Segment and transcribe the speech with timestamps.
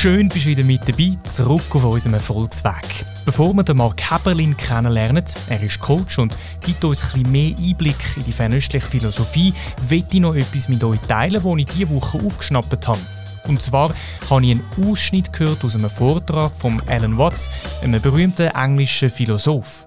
[0.00, 3.04] Schön bist du wieder mit dabei, zurück auf unserem Erfolgsweg.
[3.26, 6.34] Bevor wir den Mark Heberlin kennenlernen, er ist Coach und
[6.64, 9.52] gibt uns ein bisschen mehr Einblick in die fernöstliche Philosophie,
[9.90, 12.98] möchte ich noch etwas mit euch teilen, das ich diese Woche aufgeschnappt habe.
[13.46, 13.94] Und zwar
[14.30, 17.50] habe ich einen Ausschnitt gehört aus einem Vortrag von Alan Watts,
[17.82, 19.86] einem berühmten englischen Philosoph.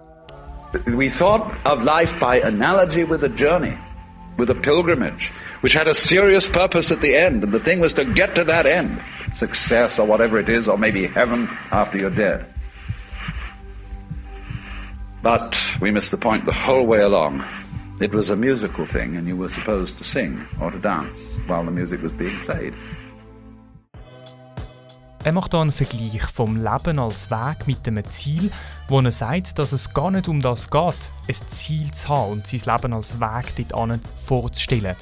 [0.85, 3.73] We thought of life by analogy with a journey,
[4.37, 5.31] with a pilgrimage,
[5.63, 8.45] which had a serious purpose at the end, and the thing was to get to
[8.45, 8.99] that end,
[9.35, 12.45] success or whatever it is, or maybe heaven after you're dead.
[15.21, 17.43] But we missed the point the whole way along.
[18.01, 21.63] It was a musical thing, and you were supposed to sing or to dance while
[21.63, 22.73] the music was being played.
[25.25, 28.51] Er macht hier einen Vergleich vom Leben als Weg mit einem Ziel,
[28.89, 32.47] wo er sagt, dass es gar nicht um das geht, ein Ziel zu haben und
[32.47, 34.97] sein Leben als Weg dort vorzustellen.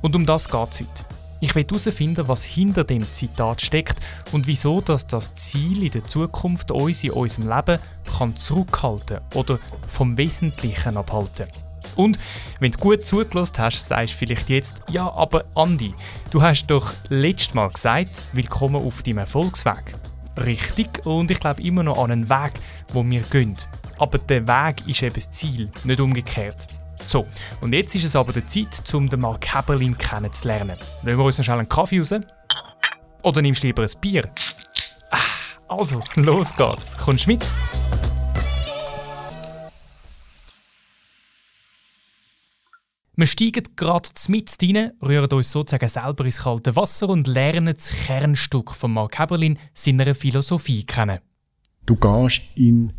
[0.00, 1.04] Und um das geht es heute.
[1.40, 3.96] Ich will herausfinden, was hinter dem Zitat steckt
[4.32, 7.78] und wieso dass das Ziel in der Zukunft uns in unserem Leben
[8.18, 11.46] kann zurückhalten oder vom Wesentlichen abhalten
[11.96, 12.18] und
[12.60, 15.94] wenn du gut zugelassen hast, sagst du vielleicht jetzt, ja, aber Andi,
[16.30, 19.94] du hast doch letztes Mal gesagt, willkommen auf deinem Erfolgsweg.
[20.36, 22.52] Richtig, und ich glaube immer noch an einen Weg,
[22.92, 23.56] wo wir gehen.
[23.98, 26.66] Aber der Weg ist eben das Ziel, nicht umgekehrt.
[27.06, 27.24] So,
[27.60, 30.76] und jetzt ist es aber die Zeit, um den Mark Heberlin kennenzulernen.
[31.02, 32.12] Wollen wir uns schnell einen Kaffee raus?
[33.22, 34.28] Oder nimmst du lieber ein Bier?
[35.12, 35.18] Ah,
[35.68, 36.96] also, los geht's.
[36.98, 37.44] Kommst du mit?
[43.18, 47.90] Wir steigen gerade mit rein, rühren uns sozusagen selber ins kalte Wasser und lernen das
[47.90, 51.20] Kernstück von Mark Heberlin, seiner Philosophie kennen.
[51.86, 52.92] Du gehst in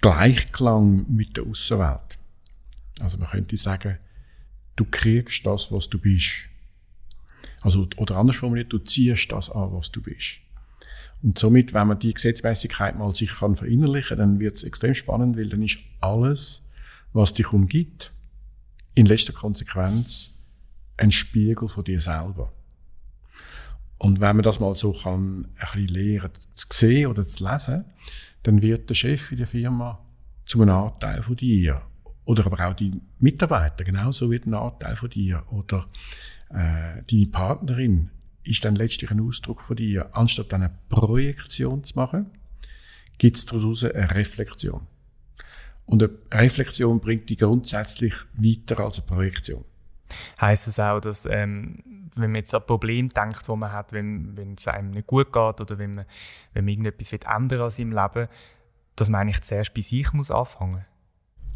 [0.00, 2.18] Gleichklang mit der Außenwelt.
[3.00, 3.98] Also man könnte sagen,
[4.76, 6.48] du kriegst das, was du bist.
[7.62, 10.38] Also, oder anders formuliert, du ziehst das an, was du bist.
[11.22, 15.36] Und somit, wenn man die Gesetzmäßigkeit mal sich kann verinnerlichen, dann wird es extrem spannend,
[15.36, 16.62] weil dann ist alles,
[17.12, 18.12] was dich umgibt,
[18.94, 20.32] in letzter Konsequenz
[20.96, 22.52] ein Spiegel von dir selber.
[23.98, 27.84] Und wenn man das mal so kann, ein bisschen lernen zu sehen oder zu lesen,
[28.42, 29.98] dann wird der Chef in der Firma
[30.44, 31.82] zu einem Anteil von dir.
[32.26, 35.44] Oder aber auch die Mitarbeiter, genauso wird ein Anteil von dir.
[35.52, 35.86] Oder
[36.50, 38.10] äh, deine Partnerin
[38.42, 40.10] ist dann letztlich ein Ausdruck von dir.
[40.12, 42.26] Anstatt eine Projektion zu machen,
[43.16, 44.86] gibt es daraus eine Reflexion.
[45.86, 49.64] Und eine Reflexion bringt die grundsätzlich weiter als eine Projektion.
[50.40, 54.54] Heißt es auch, dass ähm, wenn man jetzt an Problem denkt, wo man hat, wenn,
[54.56, 56.06] es einem nicht gut geht oder wenn man,
[56.54, 58.28] wenn man irgendetwas ändern an seinem Leben,
[58.96, 60.84] dass man eigentlich zuerst bei sich muss anfangen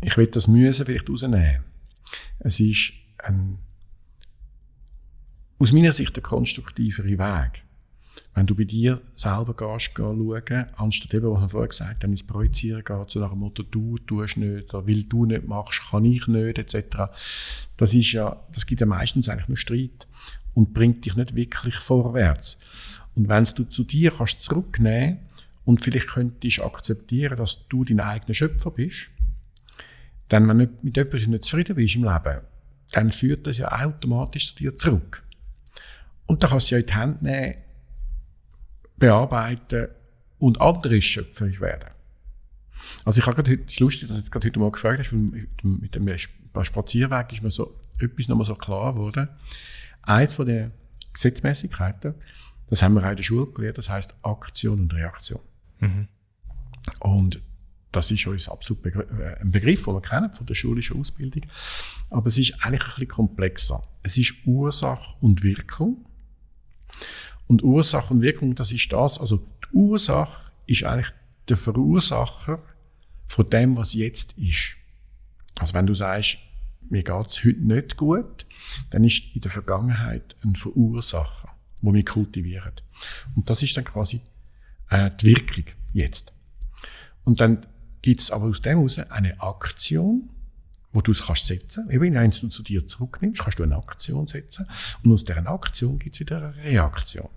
[0.02, 1.60] Ich will das Müssen vielleicht rausnehmen.
[2.38, 3.58] Es ist ein,
[5.58, 7.64] aus meiner Sicht der konstruktivere Weg.
[8.34, 12.26] Wenn du bei dir selber gehst, schauen, anstatt eben, was wir vorher gesagt haben, ins
[12.26, 16.04] Projizieren geht, so nach dem Motto, du tust nicht, oder weil du nicht machst, kann
[16.04, 17.10] ich nicht, etc.
[17.76, 20.06] Das ist ja, das gibt ja meistens eigentlich nur Streit
[20.54, 22.60] und bringt dich nicht wirklich vorwärts.
[23.16, 25.18] Und wenn du zu dir kannst zurücknehmen
[25.64, 29.10] und vielleicht könntest akzeptieren, dass du dein eigener Schöpfer bist,
[30.30, 32.40] dann, wenn du mit etwas nicht zufrieden bist im Leben,
[32.92, 35.22] dann führt das ja automatisch zu dir zurück.
[36.26, 37.54] Und dann kannst du ja in die Hand nehmen,
[38.96, 39.88] bearbeiten
[40.38, 41.90] und andere schöpferisch werden.
[43.04, 45.00] Also ich habe gerade heute, es ist lustig, dass du jetzt gerade heute mal gefragt
[45.00, 46.08] hast, mit dem, mit dem
[46.64, 49.28] Spazierweg ist mir so etwas nochmal so klar geworden.
[50.02, 50.70] Eins von den
[51.12, 52.14] Gesetzmäßigkeiten,
[52.68, 55.40] das haben wir auch in der Schule gelernt, das heißt Aktion und Reaktion.
[55.80, 56.08] Mhm.
[57.00, 57.40] Und
[57.92, 61.42] das ist uns absolut äh, ein Begriff, den wir kennen von der schulischen Ausbildung.
[62.08, 63.82] Aber es ist eigentlich ein bisschen komplexer.
[64.02, 66.06] Es ist Ursache und Wirkung.
[67.46, 69.18] Und Ursache und Wirkung, das ist das.
[69.18, 71.12] Also die Ursache ist eigentlich
[71.48, 72.62] der Verursacher
[73.26, 74.76] von dem, was jetzt ist.
[75.58, 76.38] Also wenn du sagst,
[76.88, 78.46] mir geht's heute nicht gut,
[78.90, 81.50] dann ist in der Vergangenheit ein Verursacher,
[81.82, 82.72] wo wir kultivieren.
[83.34, 84.20] Und das ist dann quasi
[84.90, 86.32] äh, die Wirkung jetzt.
[87.24, 87.66] Und dann
[88.02, 90.30] gibt's aber aus dem heraus eine Aktion,
[90.92, 91.88] wo du es kannst setzen.
[91.90, 94.66] Eben, wenn du zu dir zurücknimmst, kannst du eine Aktion setzen.
[95.02, 97.28] Und aus dieser Aktion gibt's wieder eine Reaktion.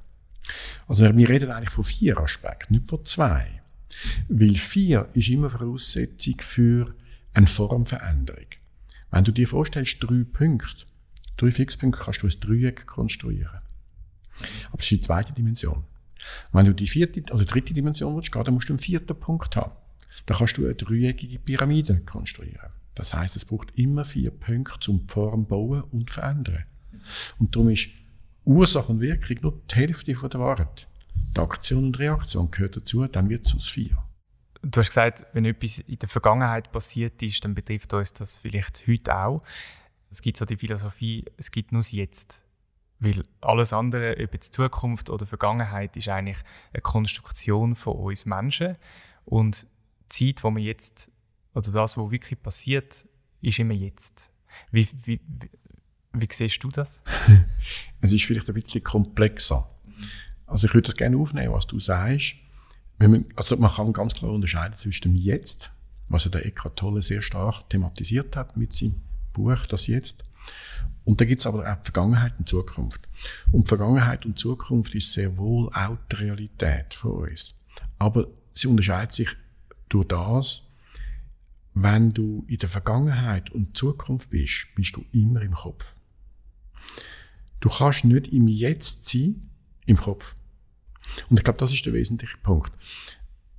[0.87, 3.61] Also wir reden eigentlich von vier Aspekten, nicht von zwei.
[4.27, 6.93] Weil vier ist immer Voraussetzung für
[7.33, 8.47] eine Formveränderung.
[9.11, 10.85] Wenn du dir vorstellst, drei Punkte,
[11.37, 13.61] drei Fixpunkte, kannst du ein Dreieck konstruieren.
[14.67, 15.83] Aber das ist die zweite Dimension.
[16.51, 19.73] Wenn du die vierte oder dritte Dimension willst, dann musst du einen vierten Punkt haben.
[20.25, 22.71] Dann kannst du eine dreieckige Pyramide konstruieren.
[22.95, 26.65] Das heißt, es braucht immer vier Punkte, um die Form bauen und verändern.
[27.39, 27.89] Und darum ist
[28.45, 30.87] Ursache und Wirkung nur die Hälfte von der Wahrheit.
[31.35, 33.97] die Aktion und Reaktion gehört dazu, dann wird es aus vier.
[34.61, 38.85] Du hast gesagt, wenn etwas in der Vergangenheit passiert ist, dann betrifft uns das vielleicht
[38.87, 39.43] heute auch.
[40.09, 42.43] Es gibt so die Philosophie, es gibt nur das Jetzt.
[42.99, 46.37] Weil alles andere, ob jetzt Zukunft oder Vergangenheit, ist eigentlich
[46.71, 48.77] eine Konstruktion von uns Menschen.
[49.25, 49.67] Und
[50.11, 51.11] die Zeit, wo wir jetzt,
[51.53, 53.05] oder das, was wirklich passiert,
[53.41, 54.31] ist immer jetzt.
[54.71, 55.49] Wie, wie, wie,
[56.13, 57.03] wie siehst du das?
[58.01, 59.69] es ist vielleicht ein bisschen komplexer.
[60.45, 62.35] Also ich würde das gerne aufnehmen, was du sagst.
[63.35, 65.71] Also man kann ganz klar unterscheiden zwischen dem Jetzt,
[66.09, 69.01] was ja der Eckhart Tolle sehr stark thematisiert hat mit seinem
[69.33, 70.23] Buch Das Jetzt.
[71.05, 73.01] Und da gibt es aber auch die Vergangenheit und Zukunft.
[73.51, 77.55] Und Vergangenheit und Zukunft ist sehr wohl auch die Realität von uns.
[77.99, 79.29] Aber sie unterscheidet sich
[79.93, 80.69] durch das,
[81.73, 85.95] wenn du in der Vergangenheit und Zukunft bist, bist du immer im Kopf.
[87.59, 89.49] Du kannst nicht im Jetzt sein,
[89.85, 90.35] im Kopf.
[91.29, 92.71] Und ich glaube, das ist der wesentliche Punkt.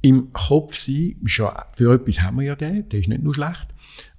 [0.03, 3.69] Im Kopf sein, ja, für etwas haben wir ja den, der ist nicht nur schlecht,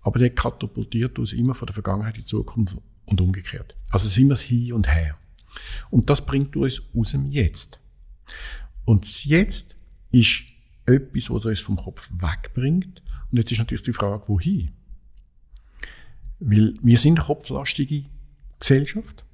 [0.02, 3.76] aber der katapultiert uns immer von der Vergangenheit in die Zukunft und umgekehrt.
[3.90, 5.18] Also sind wir es hin und her.
[5.90, 7.80] Und das bringt uns aus dem Jetzt.
[8.84, 9.76] Und das Jetzt
[10.12, 10.55] ist
[10.86, 13.02] etwas, was uns vom Kopf wegbringt.
[13.32, 14.72] Und jetzt ist natürlich die Frage, wohin?
[16.40, 18.06] Weil wir sind eine kopflastige
[18.60, 19.26] Gesellschaft.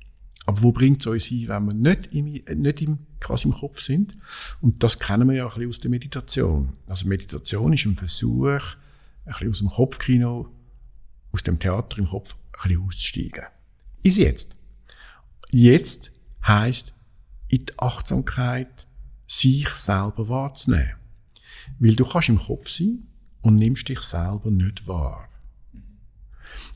[0.45, 3.79] Aber wo bringt es uns hin, wenn wir nicht, im, nicht im, quasi im Kopf
[3.79, 4.17] sind?
[4.59, 6.73] Und das kennen wir ja ein bisschen aus der Meditation.
[6.87, 8.61] Also Meditation ist ein Versuch, ein
[9.25, 10.49] bisschen aus dem Kopfkino,
[11.31, 13.43] aus dem Theater im Kopf ein bisschen auszusteigen.
[14.03, 14.53] Ist jetzt.
[15.51, 16.11] Jetzt
[16.45, 16.93] heißt
[17.49, 18.87] in die Achtsamkeit
[19.27, 21.00] sich selber wahrzunehmen.
[21.81, 23.07] Weil du kannst im Kopf sein
[23.41, 25.27] und nimmst dich selber nicht wahr.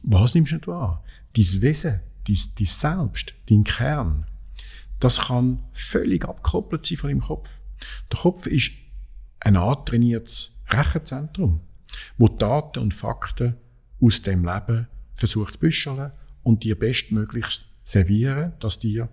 [0.02, 1.04] Was nimmst du nicht wahr?
[1.34, 4.26] Dein Wesen, dein, dein Selbst, dein Kern,
[5.00, 7.60] das kann völlig abgekoppelt sein von deinem Kopf.
[8.12, 8.72] Der Kopf ist
[9.42, 11.62] ein antrainiertes Rechenzentrum,
[12.18, 13.58] wo Daten und Fakten
[14.02, 19.10] aus dem Leben versucht zu büscheln und dir bestmöglichst servieren, dass dir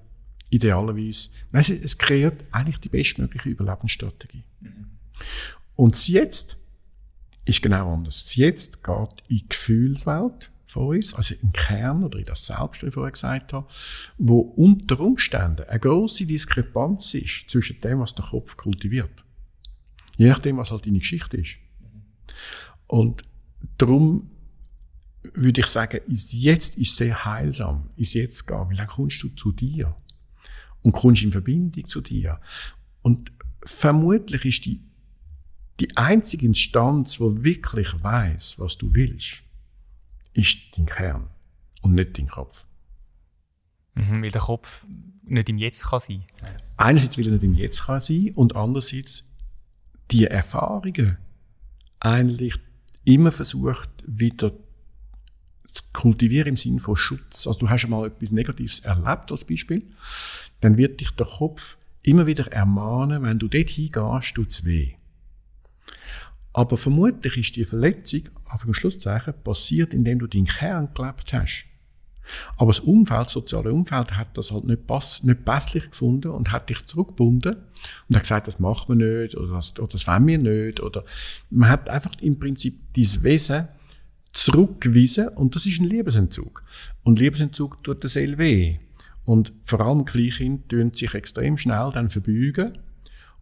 [0.49, 4.45] idealerweise, nein, es kreiert eigentlich die bestmögliche Überlebensstrategie.
[4.61, 4.87] Mhm.
[5.83, 6.57] Und das Jetzt
[7.45, 8.23] ist genau anders.
[8.23, 12.83] Das Jetzt geht in die Gefühlswelt von uns, also im Kern oder in das Selbst,
[12.83, 13.67] wie ich vorher gesagt habe,
[14.17, 19.25] wo unter Umständen eine grosse Diskrepanz ist zwischen dem, was der Kopf kultiviert.
[20.17, 21.57] Je nachdem, was halt deine Geschichte ist.
[22.87, 23.23] Und
[23.77, 24.31] darum
[25.35, 29.31] würde ich sagen, ist jetzt ist sehr heilsam, ist jetzt gehen, weil dann kommst du
[29.31, 29.97] zu dir
[30.83, 32.41] und kommst in Verbindung zu dir.
[33.03, 33.33] Und
[33.65, 34.92] vermutlich ist die,
[35.81, 39.43] die einzige Instanz, wo wirklich weiß, was du willst,
[40.35, 41.29] ist dein Kern
[41.81, 42.67] und nicht dein Kopf.
[43.95, 44.87] Mhm, weil der Kopf
[45.25, 46.25] nicht im Jetzt kann sein.
[46.77, 49.25] Einerseits will er nicht im Jetzt kann sein und andererseits
[50.11, 51.19] die Erfahrungen
[52.01, 52.59] eigentlich
[53.05, 54.53] immer versucht, wieder
[55.73, 57.47] zu kultivieren im Sinne von Schutz.
[57.47, 59.91] Also du hast einmal etwas Negatives erlebt als Beispiel,
[60.61, 64.95] dann wird dich der Kopf immer wieder ermahnen, wenn du dort hingehst, tut es weh.
[66.53, 71.67] Aber vermutlich ist die Verletzung, auf ein Schlusszeichen, passiert, indem du deinen Kern gelebt hast.
[72.57, 76.53] Aber das Umfeld, das soziale Umfeld, hat das halt nicht, pass, nicht passlich gefunden und
[76.53, 77.57] hat dich zurückgebunden
[78.09, 80.81] und hat gesagt, das machen wir nicht oder das, oder das wollen wir nicht.
[80.81, 81.05] Oder
[81.51, 83.69] man hat einfach im Prinzip dieses Wesen
[84.33, 86.63] zurückgewiesen und das ist ein Liebesentzug.
[87.03, 88.79] Und Liebesentzug tut der Seele weh.
[89.25, 92.79] Und vor allem Kleinkinder tun sich extrem schnell dann verbeugen,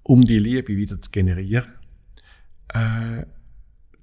[0.02, 1.72] um die Liebe wieder zu generieren.
[2.72, 3.24] Äh,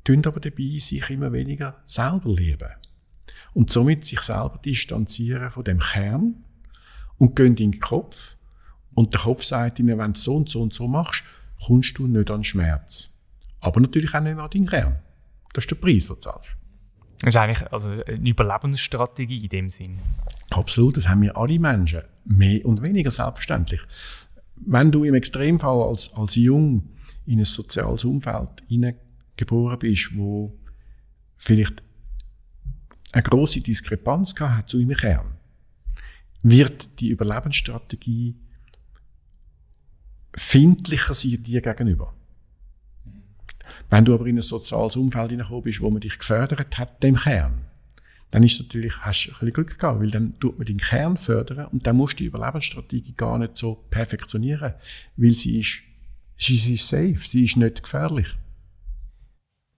[0.03, 2.69] tun aber dabei sich immer weniger selber lieben.
[3.53, 6.43] Und somit sich selber distanzieren von dem Kern
[7.17, 8.35] und gehen in den Kopf.
[8.93, 11.23] Und der Kopf sagt ihnen, wenn du so und so und so machst,
[11.65, 13.09] kommst du nicht an Schmerz.
[13.59, 14.99] Aber natürlich auch nicht mehr an deinen Kern.
[15.53, 16.49] Das ist der Preis, den du zahlst.
[17.19, 19.97] Das ist eigentlich also eine Überlebensstrategie in dem Sinn.
[20.51, 22.01] Absolut, das haben wir alle Menschen.
[22.25, 23.81] Mehr und weniger selbstverständlich.
[24.55, 26.89] Wenn du im Extremfall als, als Jung
[27.27, 30.57] in ein soziales Umfeld hineingeboren bist, wo
[31.35, 31.83] vielleicht
[33.11, 35.37] eine große Diskrepanz hat zu deinem Kern,
[36.43, 38.35] wird die Überlebensstrategie
[40.35, 42.13] findlicher sein dir gegenüber.
[43.89, 47.15] Wenn du aber in ein soziales Umfeld hineingekommen bist, wo man dich gefördert hat, dem
[47.15, 47.65] Kern,
[48.31, 51.17] dann ist natürlich, hast du ein bisschen Glück gehabt, weil dann tut man den Kern
[51.17, 54.73] fördern und dann musst du die Überlebensstrategie gar nicht so perfektionieren,
[55.15, 55.79] weil sie ist,
[56.37, 58.37] sie ist safe, sie ist nicht gefährlich.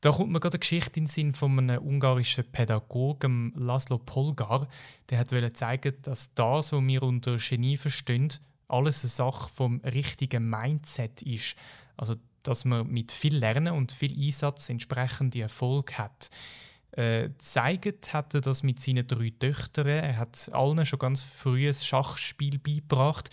[0.01, 4.69] Da kommt mir gerade eine Geschichte in den Sinn von einem ungarischen Pädagogen, Laszlo Polgar.
[5.09, 8.29] Der hat zeigen, dass das, was wir unter Genie verstehen,
[8.69, 11.55] alles eine Sache vom richtigen Mindset ist.
[11.97, 16.29] Also, dass man mit viel Lernen und viel Einsatz entsprechende Erfolg hat.
[16.91, 19.87] Äh, zeigt hat er das mit seinen drei Töchtern.
[19.87, 23.29] Er hat allen schon ganz früh ein Schachspiel beigebracht.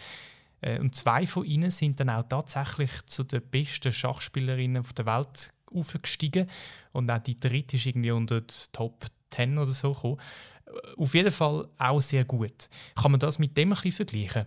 [0.66, 5.06] Äh, und zwei von ihnen sind dann auch tatsächlich zu den besten Schachspielerinnen auf der
[5.06, 6.48] Welt aufgestiegen.
[6.92, 10.18] Und auch die dritte ist irgendwie unter die Top 10 oder so gekommen.
[10.66, 12.68] Äh, auf jeden Fall auch sehr gut.
[12.96, 14.46] Kann man das mit dem ein bisschen vergleichen?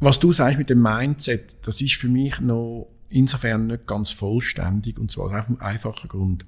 [0.00, 4.98] Was du sagst mit dem Mindset, das ist für mich noch insofern nicht ganz vollständig.
[4.98, 6.44] Und zwar aus einem einfachen Grund.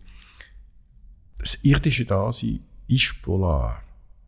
[1.38, 3.80] Das irdische Dasein ist polar.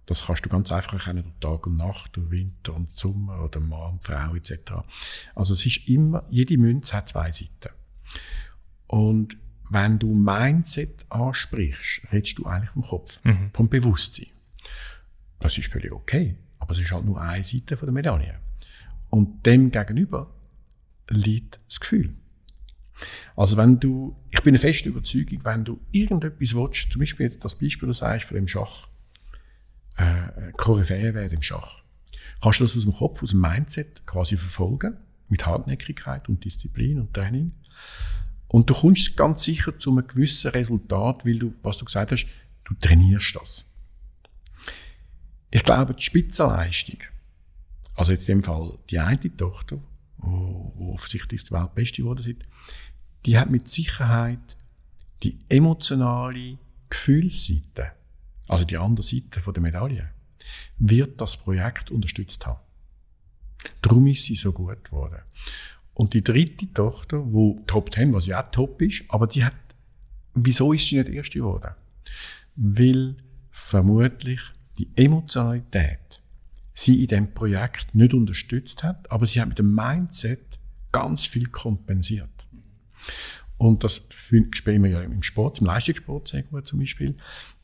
[0.06, 3.58] Das kannst du ganz einfach erkennen durch Tag und Nacht, durch Winter und Sommer oder
[3.58, 4.52] Mann und Frau etc.
[5.34, 7.74] Also es ist immer, jede Münze hat zwei Seiten.
[8.86, 9.36] Und
[9.68, 13.50] wenn du Mindset ansprichst, redest du eigentlich vom Kopf, mhm.
[13.52, 14.28] vom Bewusstsein.
[15.40, 18.38] Das ist völlig okay, aber es ist halt nur eine Seite von der Medaille.
[19.10, 20.32] Und dem gegenüber
[21.10, 22.14] liegt das Gefühl.
[23.34, 27.44] Also wenn du, ich bin eine feste Überzeugung, wenn du irgendetwas willst, zum Beispiel jetzt
[27.44, 28.88] das Beispiel, du sagst von dem Schach,
[29.96, 31.82] äh, Koryphäe werden im Schach,
[32.40, 34.96] kannst du das aus dem Kopf, aus dem Mindset quasi verfolgen,
[35.28, 37.52] mit Hartnäckigkeit und Disziplin und Training.
[38.48, 42.26] Und du kommst ganz sicher zu einem gewissen Resultat, weil du, was du gesagt hast,
[42.64, 43.64] du trainierst das.
[45.50, 46.98] Ich glaube, die Spitzenleistung,
[47.94, 49.80] also jetzt in dem Fall die eine Tochter,
[50.18, 52.46] wo offensichtlich die Weltbeste geworden sind,
[53.24, 54.56] die hat mit Sicherheit
[55.22, 57.92] die emotionale Gefühlsseite,
[58.48, 60.10] also die andere Seite der Medaille,
[60.78, 62.60] wird das Projekt unterstützt haben.
[63.82, 65.22] Darum ist sie so gut geworden.
[65.94, 69.54] Und die dritte Tochter, wo Top 10, was ja auch top ist, aber die hat,
[70.34, 71.74] wieso ist sie nicht erste geworden?
[72.54, 73.16] Weil
[73.50, 74.40] vermutlich
[74.78, 76.22] die Emotionalität
[76.74, 80.58] sie in dem Projekt nicht unterstützt hat, aber sie hat mit dem Mindset
[80.92, 82.28] ganz viel kompensiert.
[83.58, 84.08] Und das
[84.50, 87.16] spielen wir ja im Sport, im Leistungssport sehr gut zum Beispiel,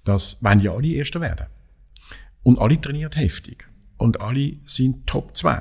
[0.04, 1.46] dass wenn ja alle Erster werden
[2.42, 3.68] und alle trainiert heftig
[3.98, 5.60] und alle sind Top 2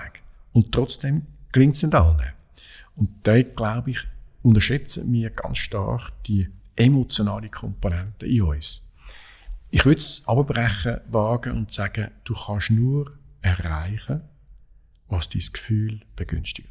[0.53, 2.33] und trotzdem gelingt es nicht allen.
[2.95, 4.00] Und da, glaube ich,
[4.41, 8.89] unterschätzen wir ganz stark die emotionale Komponente in uns.
[9.69, 14.21] Ich würde es abbrechen, wagen und sagen, du kannst nur erreichen,
[15.07, 16.67] was dein Gefühl begünstigt.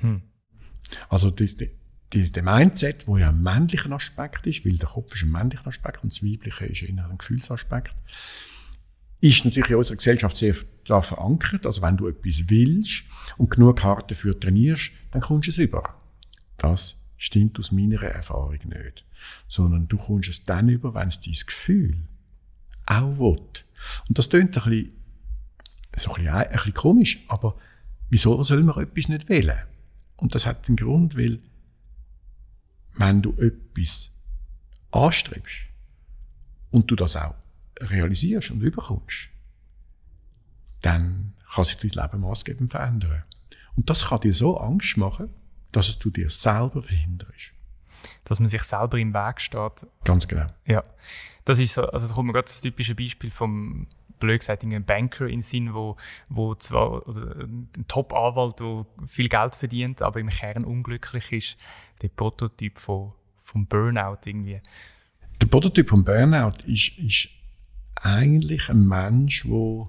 [0.00, 0.22] Hm.
[1.08, 1.56] Also das,
[2.14, 5.66] das, der Mindset, wo ja ein männlicher Aspekt ist, weil der Kopf ist ein männlicher
[5.66, 7.94] Aspekt und das Weibliche ist eher ein Gefühlsaspekt,
[9.20, 10.54] ist natürlich in unserer Gesellschaft sehr
[10.84, 11.66] da verankert.
[11.66, 13.04] Also wenn du etwas willst
[13.38, 15.82] und genug hart dafür trainierst, dann kommst du es über.
[16.58, 19.04] Das stimmt aus meiner Erfahrung nicht.
[19.48, 22.06] Sondern du kommst es dann über, wenn es dein Gefühl
[22.86, 23.40] auch will.
[24.08, 24.92] Und das klingt ein bisschen,
[25.96, 27.56] so ein bisschen, ein bisschen komisch, aber
[28.10, 29.58] wieso soll man etwas nicht wählen?
[30.16, 31.40] Und das hat den Grund, weil
[32.96, 34.10] wenn du etwas
[34.90, 35.66] anstrebst
[36.70, 37.34] und du das auch
[37.80, 39.28] realisierst und überkommst,
[40.82, 43.24] dann kann sich dein Leben maßgebend verändern.
[43.76, 45.30] Und das kann dir so Angst machen,
[45.72, 47.52] dass es du dir selber verhinderst.
[48.24, 49.86] Dass man sich selber im Weg steht.
[50.04, 50.46] Ganz genau.
[50.66, 50.84] Ja.
[51.44, 53.86] Das ist so, also das kommt mir gerade das typische Beispiel vom
[54.24, 55.96] blöd gesagt, einen Banker in Sinn, wo,
[56.28, 61.56] wo zwar oder ein Top-Anwalt, der viel Geld verdient, aber im Kern unglücklich ist.
[62.02, 64.60] Der Prototyp von, vom Burnout irgendwie.
[65.40, 67.28] Der Prototyp vom Burnout ist, ist
[67.96, 69.88] eigentlich ein Mensch, der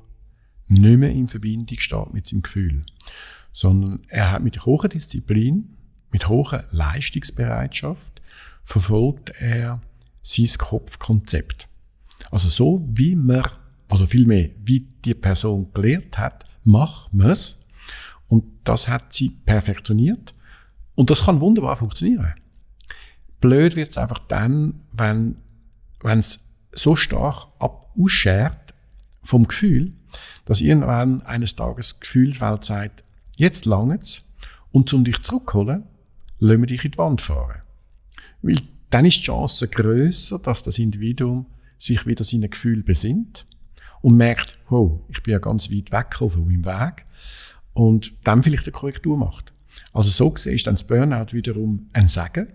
[0.68, 2.86] nicht mehr in Verbindung steht mit seinem Gefühl,
[3.54, 5.78] sondern er hat mit hoher Disziplin,
[6.12, 8.22] mit hoher Leistungsbereitschaft
[8.64, 9.82] verfolgt er
[10.22, 11.68] sein Kopfkonzept.
[12.32, 13.44] Also so wie man,
[13.90, 17.60] also vielmehr wie die Person gelehrt hat, macht man es.
[18.28, 20.34] Und das hat sie perfektioniert.
[20.96, 22.34] Und das kann wunderbar funktionieren.
[23.40, 25.38] Blöd wird es einfach dann, wenn
[26.04, 28.74] es so stark ab ausschert
[29.22, 29.94] vom Gefühl,
[30.46, 33.04] dass irgendwann eines Tages Gefühlswelt sagt,
[33.38, 34.26] jetzt langt's
[34.72, 35.84] und um dich zurückzuholen,
[36.40, 37.62] lassen wir dich in die Wand fahren.
[38.42, 38.58] Weil
[38.90, 41.46] dann ist die Chance grösser, dass das Individuum
[41.78, 43.46] sich wieder seine Gefühl besinnt
[44.06, 47.06] und merkt, oh, ich bin ja ganz weit weg von meinem Weg
[47.74, 49.52] und dann vielleicht eine Korrektur macht.
[49.94, 52.50] Also so gesehen ist dann das Burnout wiederum ein Segen,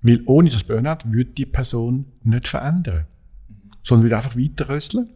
[0.00, 3.06] weil ohne das Burnout würde die Person nicht verändern
[3.82, 5.10] sondern wieder einfach weiterrösseln.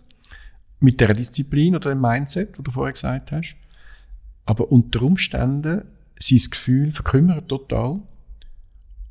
[0.79, 3.57] Mit der Disziplin oder dem Mindset, wo du vorher gesagt hast.
[4.45, 5.83] Aber unter Umständen
[6.17, 8.01] sein Gefühl verkümmert total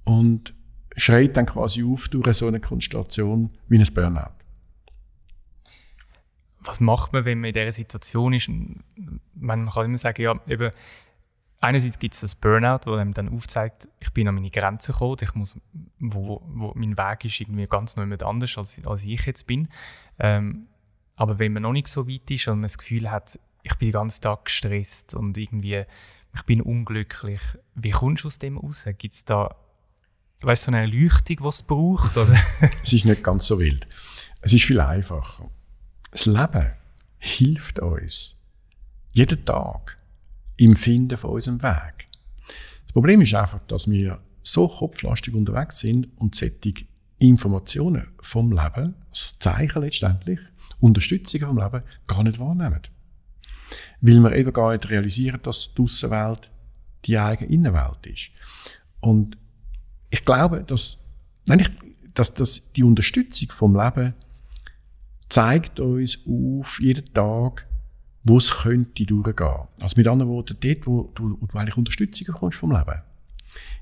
[0.05, 0.53] und
[0.95, 4.38] schreit dann quasi auf durch so eine Konstellation wie ein Burnout.
[6.61, 8.49] Was macht man, wenn man in dieser Situation ist?
[9.33, 10.71] man kann immer sagen, ja, eben,
[11.61, 15.17] einerseits gibt es das Burnout, wo einem dann aufzeigt, ich bin an meine Grenzen gekommen,
[15.21, 15.57] ich muss,
[15.99, 19.69] wo, wo mein Weg ist irgendwie ganz noch jemand anders, als, als ich jetzt bin.
[20.19, 20.67] Ähm,
[21.15, 23.89] aber wenn man noch nicht so weit ist und man das Gefühl hat, ich bin
[23.89, 25.83] den ganzen Tag gestresst und irgendwie,
[26.33, 27.41] ich bin unglücklich,
[27.75, 28.85] wie kommst du aus dem raus?
[28.97, 29.55] Gibt es da,
[30.41, 32.15] weißt so eine Erleuchtung, die es braucht?
[32.15, 32.37] Oder?
[32.83, 33.87] es ist nicht ganz so wild.
[34.41, 35.49] Es ist viel einfacher.
[36.11, 36.71] Das Leben
[37.19, 38.35] hilft uns
[39.13, 39.97] jeden Tag
[40.57, 42.07] im Finden von unserem Weg.
[42.83, 46.85] Das Problem ist einfach, dass wir so kopflastig unterwegs sind und solche
[47.19, 50.39] Informationen vom Leben, also Zeichen letztendlich,
[50.79, 52.81] Unterstützung vom Leben, gar nicht wahrnehmen.
[54.01, 56.49] Weil wir eben gar nicht realisieren, dass die Außenwelt
[57.05, 58.31] die eigene Innenwelt ist.
[59.01, 59.37] Und
[60.09, 61.05] ich glaube, dass,
[61.45, 61.69] nein, ich,
[62.13, 64.13] dass, dass die Unterstützung vom Leben
[65.29, 67.67] zeigt uns auf jeden Tag,
[68.23, 69.67] wo es könnte durchgehen.
[69.79, 73.01] Also mit anderen Worten, dort, wo du, wo du eigentlich Unterstützung bekommst vom Leben.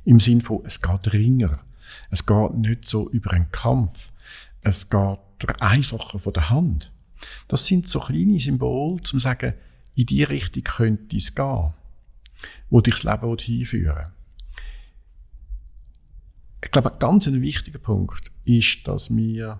[0.06, 1.60] Im Sinn von, es geht ringer.
[2.12, 4.10] Es geht nicht so über einen Kampf.
[4.62, 5.20] Es geht
[5.60, 6.92] einfacher von der Hand.
[7.48, 9.54] Das sind so kleine Symbole, zum sagen,
[9.96, 11.74] in die Richtung könnte es gehen,
[12.70, 14.12] wo dich das Leben hinführen
[16.64, 19.60] Ich glaube, ein ganz wichtiger Punkt ist, dass wir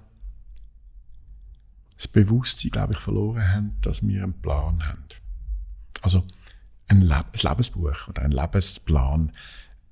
[1.98, 5.04] das Bewusstsein, glaube ich, verloren haben, dass wir einen Plan haben.
[6.02, 6.24] Also
[6.88, 9.32] ein, Le ein Lebensbuch oder ein Lebensplan.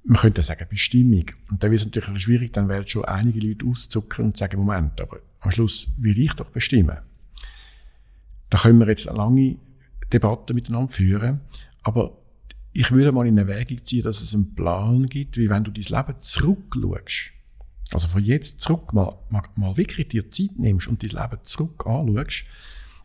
[0.03, 1.25] Man könnte sagen Bestimmung.
[1.49, 5.01] Und da wird es natürlich schwierig, dann werden schon einige Leute auszuckern und sagen, Moment,
[5.01, 6.97] aber am Schluss will ich doch bestimmen.
[8.49, 9.57] Da können wir jetzt eine lange
[10.13, 11.41] Debatte miteinander führen,
[11.81, 12.17] aber
[12.71, 15.83] ich würde mal in Erwägung ziehen, dass es einen Plan gibt, wie wenn du dein
[15.83, 17.34] Leben zurückschaust
[17.91, 21.85] also von jetzt zurück mal, mal, mal wirklich dir Zeit nimmst und dein Leben zurück
[21.85, 22.45] anschaust,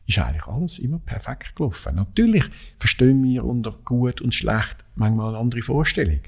[0.06, 1.94] ist eigentlich alles immer perfekt gelaufen.
[1.94, 2.44] Natürlich
[2.78, 6.20] verstehen wir unter gut und schlecht manchmal eine andere Vorstellung.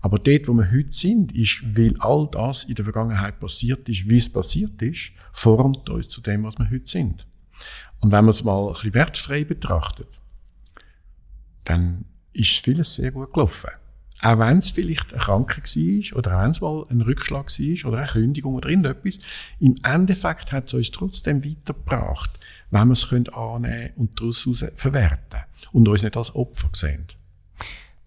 [0.00, 4.08] Aber dort, wo wir heute sind, ist, weil all das in der Vergangenheit passiert ist,
[4.08, 7.26] wie es passiert ist, formt uns zu dem, was wir heute sind.
[8.00, 10.18] Und wenn man es mal ein bisschen wertfrei betrachtet,
[11.64, 13.70] dann ist vieles sehr gut gelaufen.
[14.24, 17.98] Auch wenn es vielleicht eine Krankheit war oder wenn es mal ein Rückschlag war oder
[17.98, 19.18] eine Kündigung oder irgendetwas,
[19.58, 22.30] im Endeffekt hat es uns trotzdem weitergebracht,
[22.70, 25.40] wenn wir es annehmen und daraus verwerten
[25.72, 27.06] und uns nicht als Opfer sehen.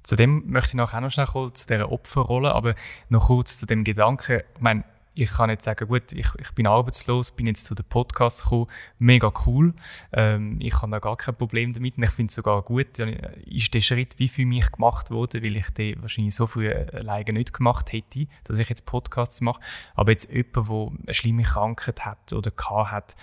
[0.04, 2.76] Zu dem möchte ich nachher noch schnell kommen, zu dieser Opferrolle, aber
[3.10, 6.68] noch kurz zu dem Gedanken, ich meine, ich kann nicht sagen, gut, ich, ich bin
[6.68, 8.68] arbeitslos, bin jetzt zu den Podcasts gekommen,
[9.00, 9.74] mega cool.
[10.12, 13.74] Ähm, ich habe da gar kein Problem damit und ich finde es sogar gut, ist
[13.74, 17.54] der Schritt wie für mich gemacht worden, weil ich den wahrscheinlich so früh alleine nicht
[17.54, 19.62] gemacht hätte, dass ich jetzt Podcasts mache.
[19.96, 22.52] Aber jetzt jemand, der eine schlimme Krankheit hat oder
[22.92, 23.16] hat,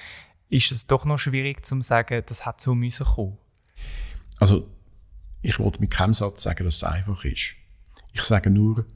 [0.48, 3.36] ist es doch noch schwierig zu sagen, das hat so müssen kommen.
[4.38, 4.66] Also,
[5.42, 7.54] ich wollte mit keinem Satz sagen, dass es einfach ist.
[8.12, 8.86] Ich sage nur,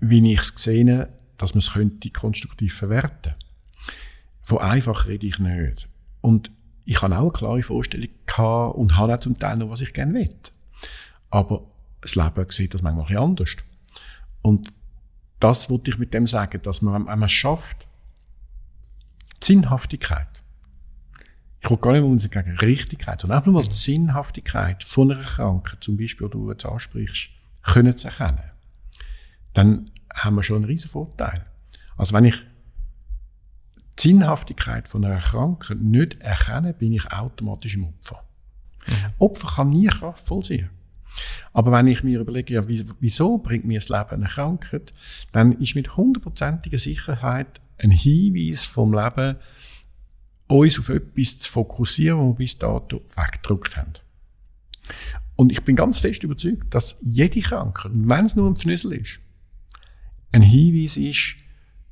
[0.00, 3.34] wie ich es gesehen habe, dass man es könnte konstruktiv verwerten.
[4.42, 5.88] Von einfach rede ich nicht.
[6.20, 6.52] Und
[6.84, 9.92] ich habe auch eine klare Vorstellung gehabt und habe auch zum Teil noch, was ich
[9.92, 10.32] gerne will.
[11.30, 11.66] Aber
[12.00, 13.56] das Leben sieht das manchmal anders.
[14.40, 14.72] Und
[15.40, 17.88] das wollte ich mit dem sagen, dass man, wenn man es schafft,
[19.42, 20.44] die Sinnhaftigkeit,
[21.60, 25.22] ich will gar nicht mehr gegen Richtigkeit, sondern einfach nur mal die Sinnhaftigkeit von einer
[25.22, 27.30] Krankheit, zum Beispiel, die du jetzt ansprichst,
[27.64, 28.52] können zu erkennen,
[29.54, 31.44] dann haben wir schon einen riesen Vorteil.
[31.96, 32.36] Also wenn ich
[33.98, 38.24] die Sinnhaftigkeit von einer Krankheit nicht erkenne, bin ich automatisch im Opfer.
[38.86, 38.94] Mhm.
[39.18, 40.70] Opfer kann nie kraftvoll sein.
[41.52, 44.94] Aber wenn ich mir überlege, ja, wieso bringt mir das Leben eine Krankheit,
[45.32, 49.36] dann ist mit hundertprozentiger Sicherheit ein Hinweis vom Leben,
[50.46, 53.92] uns auf etwas zu fokussieren, was wir bis dato weggedrückt haben.
[55.36, 59.20] Und ich bin ganz fest überzeugt, dass jede Krankheit, wenn es nur ein Pfnüssel ist,
[60.32, 61.36] ein Hinweis ist,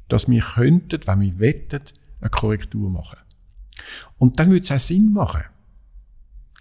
[0.08, 1.82] dass wir könnten, wenn wir wetten,
[2.20, 3.18] eine Korrektur machen.
[4.18, 5.44] Und dann würde es auch Sinn machen.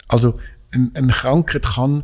[0.07, 0.39] Also,
[0.71, 2.03] ein, ein Krankheit kann,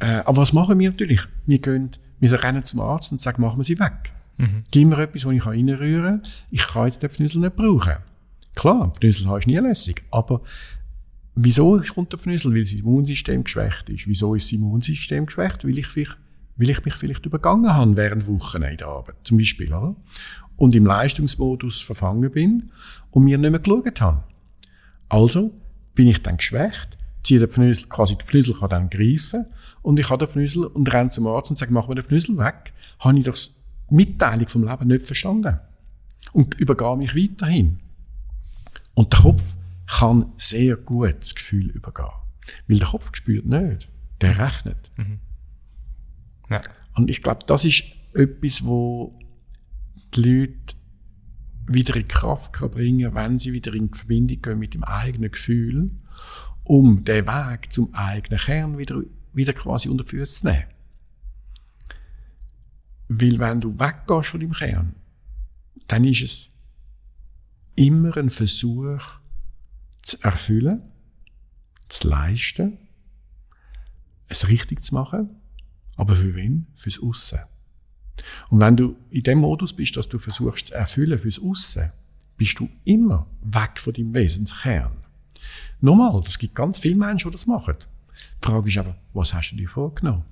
[0.00, 1.22] äh, aber was machen wir natürlich?
[1.46, 4.12] Wir gehen, wir rennen zum Arzt und sagen, machen wir sie weg.
[4.36, 4.64] Mhm.
[4.70, 6.32] Gib mir etwas, wo ich reinrühren kann.
[6.50, 7.94] Ich kann jetzt den Pfnüssel nicht brauchen.
[8.54, 10.40] Klar, Pfnüssel ist nie lässig, aber
[11.34, 12.52] wieso kommt der Pfnüssel?
[12.52, 14.06] Weil das Immunsystem geschwächt ist.
[14.06, 15.64] Wieso ist das Immunsystem geschwächt?
[15.64, 16.16] Weil ich vielleicht
[16.56, 19.96] weil ich mich vielleicht übergangen habe während Wochen in der Arbeit, zum Beispiel, oder?
[20.56, 22.70] Und im Leistungsmodus verfangen bin
[23.10, 24.24] und mir nicht mehr geschaut habe.
[25.08, 25.52] Also
[25.94, 29.46] bin ich dann geschwächt, ziehe den Pfnüsel, quasi der Pfnüsel kann dann greifen
[29.82, 32.38] und ich habe den Pfnüsel und renne zum Arzt und sage, mach mir den Pfnüsel
[32.38, 35.58] weg, habe ich doch die Mitteilung vom Leben nicht verstanden.
[36.32, 37.80] Und übergehe mich weiterhin.
[38.94, 39.54] Und der Kopf
[39.86, 42.08] kann sehr gut das Gefühl übergehen.
[42.66, 43.88] Weil der Kopf spürt nicht.
[44.20, 44.90] Der rechnet.
[44.96, 45.20] Mhm.
[46.50, 46.62] Ja.
[46.94, 49.18] Und ich glaube, das ist etwas, wo
[50.14, 50.76] die Leute
[51.66, 55.90] wieder in Kraft kann bringen wenn sie wieder in Verbindung gehen mit dem eigenen Gefühl,
[56.62, 59.02] um den Weg zum eigenen Kern wieder,
[59.32, 60.64] wieder quasi unter Füße zu nehmen.
[63.08, 64.94] Weil wenn du weggehst von dem Kern,
[65.88, 66.50] dann ist es
[67.76, 69.02] immer ein Versuch
[70.02, 70.82] zu erfüllen,
[71.88, 72.78] zu leisten,
[74.28, 75.36] es richtig zu machen,
[75.96, 76.66] aber für wen?
[76.74, 77.40] Fürs Aussen.
[78.50, 81.90] Und wenn du in dem Modus bist, dass du versuchst zu erfüllen fürs Aussen,
[82.36, 84.92] bist du immer weg von deinem Wesenskern.
[85.80, 87.76] Nochmal, es gibt ganz viele Menschen, die das machen.
[88.42, 90.24] Die Frage ist aber, was hast du dir vorgenommen?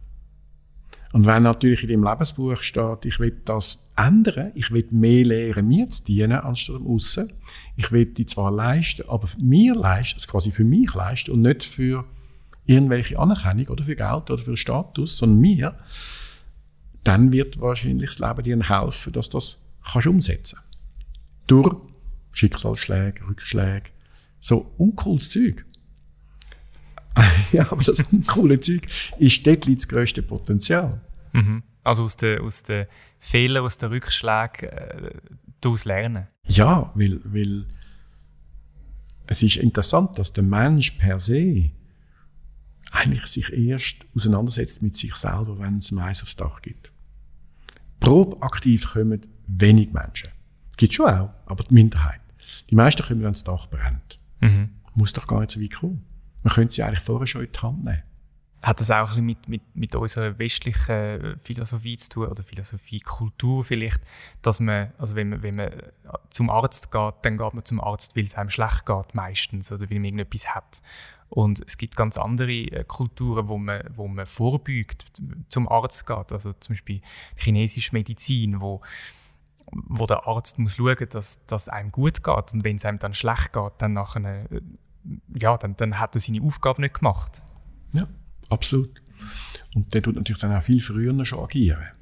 [1.12, 5.68] Und wenn natürlich in dem Lebensbuch steht, ich will das ändern, ich will mehr lernen,
[5.68, 7.32] mir zu dienen, anstatt dem Aussen.
[7.76, 11.64] Ich will die zwar leisten, aber mir leisten, also quasi für mich leisten und nicht
[11.64, 12.06] für
[12.64, 15.78] irgendwelche Anerkennung oder für Geld oder für Status, sondern mir,
[17.04, 19.58] dann wird wahrscheinlich das Leben dir helfen, dass du das
[19.90, 20.58] kannst umsetzen
[21.46, 21.74] Durch
[22.32, 23.90] Schicksalsschläge, Rückschläge,
[24.38, 25.64] so uncooles Zeug.
[27.52, 31.00] ja, aber das uncoole Zeug ist dort das grösste Potenzial.
[31.32, 31.62] Mhm.
[31.84, 32.86] Also aus den, aus den
[33.18, 35.10] Fehlern, aus den Rückschlägen äh,
[35.60, 36.28] daraus lernen.
[36.46, 37.66] Ja, weil, weil
[39.26, 41.70] es ist interessant, dass der Mensch per se
[42.90, 46.90] eigentlich sich erst auseinandersetzt mit sich selber, wenn es Mais aufs Dach gibt.
[48.00, 50.30] Probeaktiv kommen wenig Menschen.
[50.72, 52.20] Es gibt schon auch, aber die Minderheit.
[52.70, 54.18] Die meisten kommen, wenn das Dach brennt.
[54.40, 54.70] Mhm.
[54.94, 56.04] Muss doch gar nicht so weit kommen.
[56.42, 58.02] Man könnte sie eigentlich vorher schon in die Hand nehmen.
[58.62, 63.64] Hat das auch ein mit, mit, mit unserer westlichen Philosophie zu tun oder Philosophie, Kultur
[63.64, 64.00] vielleicht,
[64.40, 65.70] dass man, also wenn man, wenn man
[66.30, 69.90] zum Arzt geht, dann geht man zum Arzt, weil es einem schlecht geht meistens oder
[69.90, 70.80] weil man irgendetwas hat.
[71.34, 75.06] Und es gibt ganz andere äh, Kulturen, wo man, wo man vorbeugt,
[75.48, 76.30] zum Arzt geht.
[76.30, 77.00] Also zum Beispiel
[77.36, 78.82] chinesische Medizin, wo,
[79.70, 82.52] wo der Arzt muss schauen, dass, dass einem gut geht.
[82.52, 84.60] Und wenn es einem dann schlecht geht, dann, nachher, äh,
[85.34, 87.40] ja, dann, dann hat er seine Aufgabe nicht gemacht.
[87.94, 88.06] Ja,
[88.50, 89.00] absolut.
[89.74, 91.92] Und der tut natürlich dann auch viel früher schon agieren.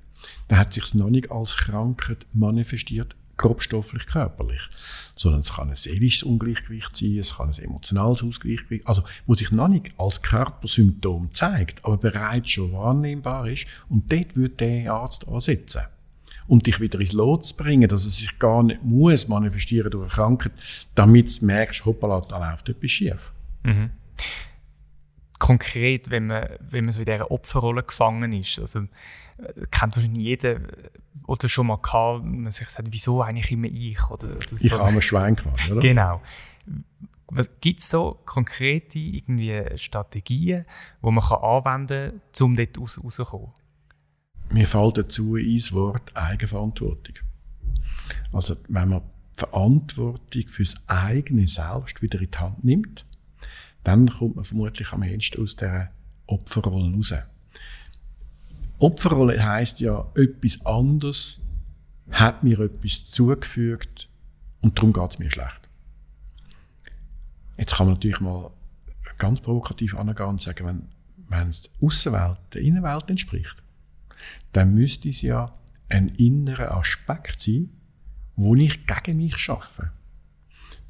[0.49, 4.61] Da hat sich noch nicht als Krankheit manifestiert, grobstofflich körperlich,
[5.17, 9.51] sondern es kann ein seelisches Ungleichgewicht sein, es kann ein emotionales Ausgleichgewicht, also wo sich
[9.51, 15.27] noch nicht als Körpersymptom zeigt, aber bereits schon wahrnehmbar ist und dort wird der Arzt
[15.27, 15.83] ansetzen.
[16.49, 20.03] Und dich wieder ins Lot zu bringen, dass es sich gar nicht muss manifestieren durch
[20.03, 20.53] eine Krankheit,
[20.97, 23.33] damit du merkst, hoppala, da läuft etwas schief.
[23.63, 23.91] Mhm
[25.39, 28.61] konkret, wenn man, wenn man so in dieser Opferrolle gefangen ist.
[28.61, 28.87] Also,
[29.71, 30.61] kennt wahrscheinlich jeder
[31.31, 34.11] oder schon mal gehabt, man sich sagt, wieso eigentlich immer ich?
[34.11, 34.67] Oder, oder so.
[34.67, 35.81] Ich habe ein Schwein quasi, oder?
[35.81, 36.21] Genau.
[37.61, 40.65] Gibt es so konkrete irgendwie Strategien,
[41.01, 43.51] die man kann anwenden kann, um dort raus, rauszukommen?
[44.51, 47.15] Mir fällt dazu ein Wort Eigenverantwortung.
[48.33, 49.03] Also, wenn man
[49.37, 53.07] Verantwortung fürs eigene Selbst wieder in die Hand nimmt,
[53.85, 55.93] dann kommt man vermutlich am ehesten aus der
[56.27, 57.15] Opferrolle raus.
[58.81, 61.41] Opferrolle heißt ja, etwas anderes
[62.11, 64.09] hat mir etwas zugefügt
[64.61, 65.69] und darum geht es mir schlecht.
[67.57, 68.51] Jetzt kann man natürlich mal
[69.19, 70.89] ganz provokativ angehen und sagen, wenn,
[71.29, 73.63] wenn es die Außenwelt der Innenwelt entspricht,
[74.53, 75.53] dann müsste es ja
[75.89, 77.71] ein innerer Aspekt sein,
[78.37, 79.93] wo ich gegen mich schaffe.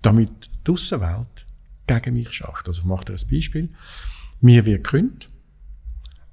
[0.00, 1.46] Damit die Außenwelt
[1.86, 2.68] gegen mich schafft.
[2.68, 3.68] Also ich mache dir ein Beispiel.
[4.40, 5.28] Mir wird gekündigt,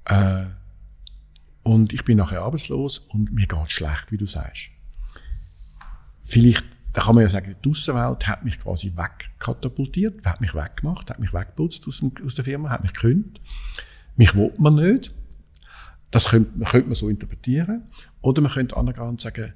[0.04, 0.44] äh,
[1.68, 4.70] und ich bin nachher arbeitslos und mir geht schlecht, wie du sagst.
[6.22, 11.10] Vielleicht, da kann man ja sagen, die Außenwelt hat mich quasi wegkatapultiert, hat mich weggemacht,
[11.10, 13.42] hat mich weggeputzt aus, aus der Firma, hat mich gekündigt.
[14.16, 15.12] Mich will man nicht.
[16.10, 17.82] Das könnte, könnte man so interpretieren.
[18.22, 19.52] Oder man könnte und sagen,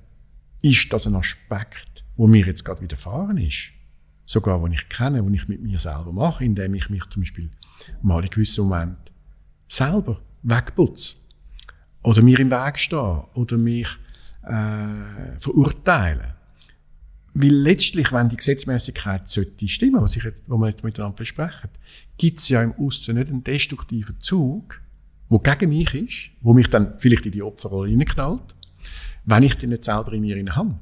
[0.60, 3.70] ist das ein Aspekt, wo mir jetzt gerade widerfahren ist?
[4.26, 7.50] Sogar, wo ich kenne, wo ich mit mir selber mache, indem ich mich zum Beispiel
[8.02, 8.98] mal in gewissen Moment
[9.66, 11.21] selber wegputze
[12.02, 13.88] oder mir im Weg stehen oder mich
[14.44, 16.34] äh, verurteilen.
[17.34, 21.70] Weil letztlich, wenn die Gesetzmäßigkeit sollte stimmen, was, ich jetzt, was wir jetzt miteinander besprechen,
[22.18, 24.80] gibt es ja im Aussen nicht einen destruktiven Zug,
[25.30, 28.54] der gegen mich ist, wo mich dann vielleicht in die Opferrolle reinknallt,
[29.24, 30.78] wenn ich den nicht selber in mir habe.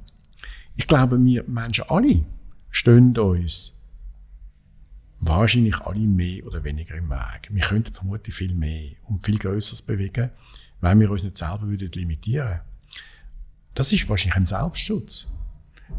[0.75, 2.25] Ich glaube, wir Menschen alle
[2.71, 3.77] stehen uns
[5.21, 7.49] wahrscheinlich alle mehr oder weniger im Weg.
[7.51, 10.31] Wir könnten vermutlich viel mehr und viel Größeres bewegen,
[10.81, 12.61] weil wir uns nicht selber würden limitieren
[13.75, 15.29] Das ist wahrscheinlich ein Selbstschutz.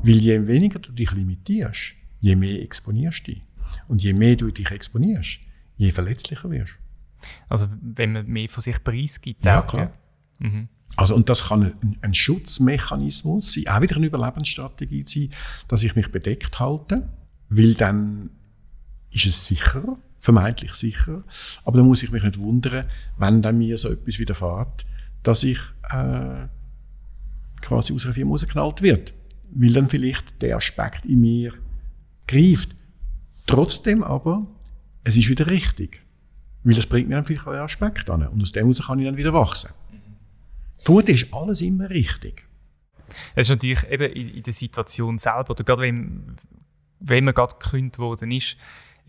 [0.03, 3.43] Weil je weniger du dich limitierst, je mehr exponierst du dich.
[3.87, 5.39] Und je mehr du dich exponierst,
[5.77, 6.77] je verletzlicher wirst.
[7.49, 9.45] Also wenn man mehr von sich preisgibt.
[9.45, 9.91] Ja, auch, klar.
[10.97, 15.33] Also, und das kann ein, ein Schutzmechanismus sein, auch wieder eine Überlebensstrategie sein,
[15.67, 17.07] dass ich mich bedeckt halte,
[17.49, 18.29] weil dann
[19.11, 21.23] ist es sicher, vermeintlich sicher,
[21.65, 22.85] aber dann muss ich mich nicht wundern,
[23.17, 24.85] wenn dann mir so etwas widerfährt,
[25.23, 25.57] dass ich
[25.89, 26.47] äh,
[27.61, 29.13] quasi aus einer Firma rausgeknallt wird,
[29.51, 31.53] weil dann vielleicht der Aspekt in mir
[32.27, 32.75] greift.
[33.47, 34.47] Trotzdem aber,
[35.03, 36.01] es ist wieder richtig,
[36.63, 39.05] weil das bringt mir dann vielleicht einen Aspekt an und aus dem heraus kann ich
[39.05, 39.71] dann wieder wachsen.
[40.83, 42.47] Vermutlich ist alles immer richtig.
[43.35, 46.35] Es ist natürlich eben in, in der Situation selber, oder gerade wenn,
[46.99, 48.55] wenn man gerade gekündigt worden ist,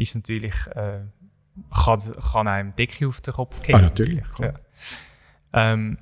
[0.02, 1.00] ist natürlich, äh,
[1.84, 2.00] kann,
[2.32, 3.76] kann einem Decke auf den Kopf gehen.
[3.76, 4.24] Ah, natürlich.
[4.38, 4.52] Ja.
[5.52, 5.98] Ähm,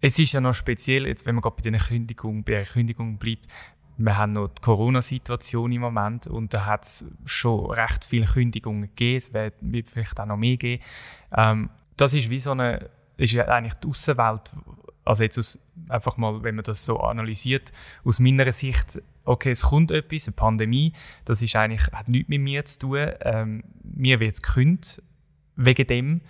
[0.00, 3.18] es ist ja noch speziell, jetzt, wenn man gerade bei der Kündigung, bei der Kündigung
[3.18, 3.46] bleibt,
[3.98, 8.82] wir haben noch die Corona-Situation im Moment und da hat es schon recht viele Kündigungen
[8.82, 10.82] gegeben, es wird wird vielleicht auch noch mehr geben.
[11.34, 14.54] Ähm, das ist wie so eine, ist ja eigentlich die Außenwelt,
[15.06, 17.72] also jetzt aus, einfach mal, wenn man das so analysiert,
[18.04, 20.92] aus meiner Sicht, okay, es kommt etwas, eine Pandemie,
[21.24, 25.02] das ist eigentlich, hat nichts mit mir zu tun, ähm, mir wird es gekündigt,
[25.56, 26.20] wegen dem,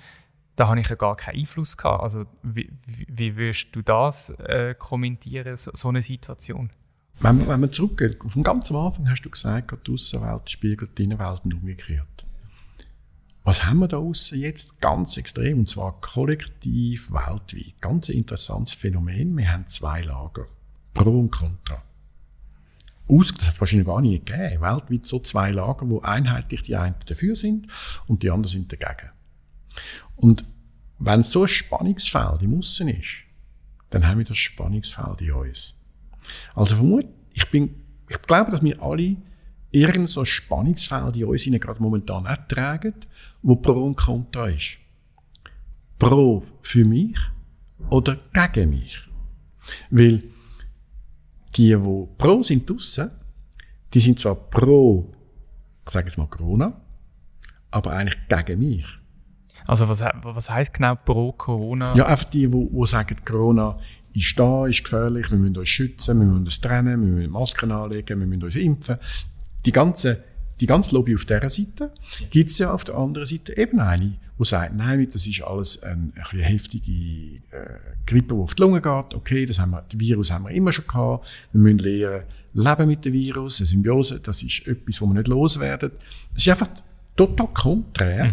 [0.56, 2.02] da habe ich ja gar keinen Einfluss gehabt.
[2.02, 6.70] Also wie, wie, würdest du das äh, kommentieren, so, so eine Situation?
[7.20, 11.40] Wenn, wenn man zurückgeht, dem ganzen Anfang hast du gesagt, die Außenwelt spiegelt die Innenwelt
[11.44, 12.25] und umgekehrt.
[13.46, 17.80] Was haben wir da außen jetzt ganz extrem, und zwar kollektiv weltweit?
[17.80, 19.38] Ganz interessantes Phänomen.
[19.38, 20.48] Wir haben zwei Lager.
[20.92, 21.80] Pro und Contra.
[23.06, 24.60] Aus, das hat es wahrscheinlich gar nie gegeben.
[24.60, 27.68] Weltweit so zwei Lager, wo einheitlich die einen dafür sind
[28.08, 29.12] und die anderen sind dagegen.
[30.16, 30.44] Und
[30.98, 33.22] wenn so ein Spannungsfeld im Aussen ist,
[33.90, 35.76] dann haben wir das Spannungsfeld in uns.
[36.56, 37.76] Also vermut, ich bin,
[38.08, 39.18] ich glaube, dass wir alle
[39.70, 42.94] irgend so Spannungsfeld in uns gerade momentan auch tragen,
[43.46, 44.78] wo Pro und Contra ist.
[46.00, 47.16] Pro für mich
[47.90, 48.98] oder gegen mich.
[49.88, 50.22] Weil
[51.56, 51.76] die, die
[52.18, 53.12] Pro sind draussen,
[53.94, 55.14] die sind zwar pro,
[55.86, 56.80] ich sage jetzt mal Corona,
[57.70, 58.84] aber eigentlich gegen mich.
[59.64, 61.94] Also was, was heißt genau pro Corona?
[61.94, 63.76] Ja, einfach die, die, die sagen, Corona
[64.12, 67.70] ist da, ist gefährlich, wir müssen uns schützen, wir müssen uns trennen, wir müssen Masken
[67.70, 68.96] anlegen, wir müssen uns impfen.
[69.64, 70.24] Die ganze,
[70.60, 71.92] die ganze Lobby auf dieser Seite
[72.30, 75.82] gibt es ja auf der anderen Seite eben eine, die sagt, nein, das ist alles
[75.82, 76.92] eine, ein bisschen heftige
[77.50, 79.14] äh, Grippe, die auf die Lunge geht.
[79.14, 81.30] Okay, das haben wir, das Virus haben wir immer schon gehabt.
[81.52, 85.28] Wir müssen lernen, leben mit dem Virus, eine Symbiose, das ist etwas, wo wir nicht
[85.28, 85.92] loswerden.
[86.32, 86.68] Das ist einfach
[87.16, 88.32] total konträr.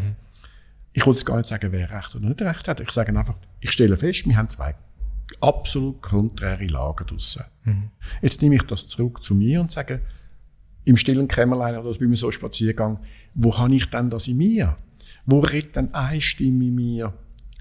[0.94, 2.80] Ich wollte jetzt gar nicht sagen, wer recht oder nicht recht hat.
[2.80, 4.76] Ich sage einfach, ich stelle fest, wir haben zwei
[5.42, 7.44] absolut konträre Lager draussen.
[8.22, 10.02] Jetzt nehme ich das zurück zu mir und sage,
[10.86, 13.00] im stillen Kämmerlein oder bei mir so Spaziergang,
[13.34, 14.78] wo habe ich denn das in mir?
[15.26, 17.14] Wo redet denn eine Stimme in mir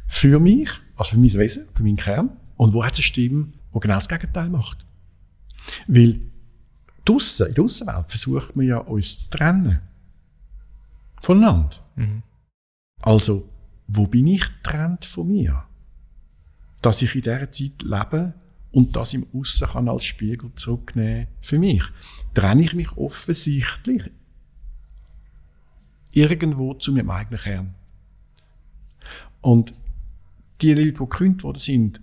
[0.06, 2.36] für mich, also für mein Wesen, für meinen Kern?
[2.56, 4.84] Und wo hat es eine Stimme, die genau das Gegenteil macht?
[5.86, 6.20] Weil
[7.04, 9.80] draussen, in der Aussenwelt versucht man ja, uns zu trennen.
[11.20, 11.76] Voneinander.
[13.00, 13.48] Also,
[13.86, 15.64] wo bin ich getrennt von mir?
[16.80, 18.34] Dass ich in dieser Zeit lebe
[18.72, 21.82] und das im Aussen kann als Spiegel zurücknehmen für mich.
[22.34, 24.10] Trenne ich mich offensichtlich
[26.10, 27.74] irgendwo zu meinem eigenen Kern.
[29.40, 29.74] Und
[30.60, 32.00] die Leute, die gekündigt worden sind,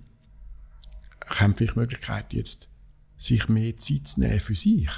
[1.25, 2.69] haben vielleicht die Möglichkeit, jetzt
[3.17, 4.89] sich mehr Zeit zu nehmen für sich.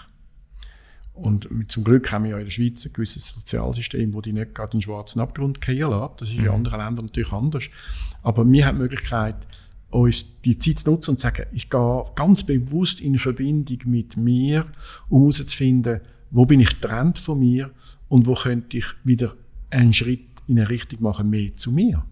[1.13, 4.55] Und zum Glück haben wir ja in der Schweiz ein gewisses Sozialsystem, wo die nicht
[4.55, 6.21] gerade in den schwarzen Abgrund fallen lässt.
[6.21, 7.65] Das ist in anderen Ländern natürlich anders.
[8.23, 9.35] Aber wir haben die Möglichkeit,
[9.91, 14.17] uns die Zeit zu nutzen und zu sagen, ich gehe ganz bewusst in Verbindung mit
[14.17, 14.65] mir,
[15.09, 16.01] um herauszufinden,
[16.31, 17.71] wo bin ich getrennt von mir
[18.07, 19.35] und wo könnte ich wieder
[19.69, 22.05] einen Schritt in eine Richtung machen, mehr zu mir.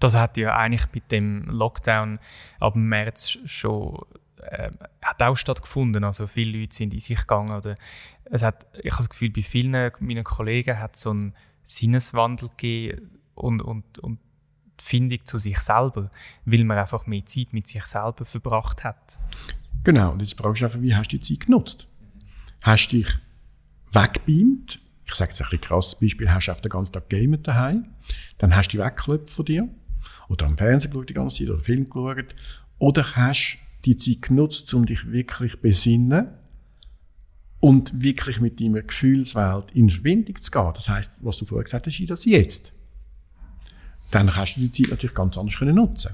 [0.00, 2.20] Das hat ja eigentlich mit dem Lockdown
[2.60, 3.98] ab März schon
[4.40, 4.70] äh,
[5.02, 6.04] hat auch stattgefunden.
[6.04, 7.56] Also viele Leute sind in sich gegangen.
[7.56, 7.74] Oder
[8.24, 12.48] es hat, ich habe das Gefühl, bei vielen meiner Kollegen hat es so einen Sinneswandel
[12.50, 14.18] gegeben und, und, und
[14.80, 16.10] Findung zu sich selber,
[16.44, 19.18] weil man einfach mehr Zeit mit sich selber verbracht hat.
[19.84, 21.88] Genau, und jetzt fragst du einfach, wie hast du die Zeit genutzt?
[22.62, 23.08] Hast du dich
[23.92, 24.80] wegbeamt?
[25.06, 27.88] Ich sage jetzt ein bisschen krasses Beispiel, hast du auf den ganzen Tag gamet daheim,
[28.36, 29.68] dann hast du dich weggeklopft von dir,
[30.28, 32.34] oder am Fernsehen geschaut die ganze Zeit, oder Film geschaut,
[32.78, 36.28] oder hast die Zeit genutzt, um dich wirklich besinnen
[37.60, 40.72] und wirklich mit deiner Gefühlswelt in Verbindung zu gehen.
[40.74, 42.72] Das heißt, was du vorher gesagt hast, ist das jetzt.
[44.10, 46.12] Dann kannst du die Zeit natürlich ganz anders können nutzen.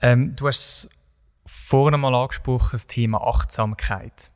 [0.00, 0.88] Ähm, du hast
[1.46, 4.30] vorhin mal angesprochen, das Thema Achtsamkeit.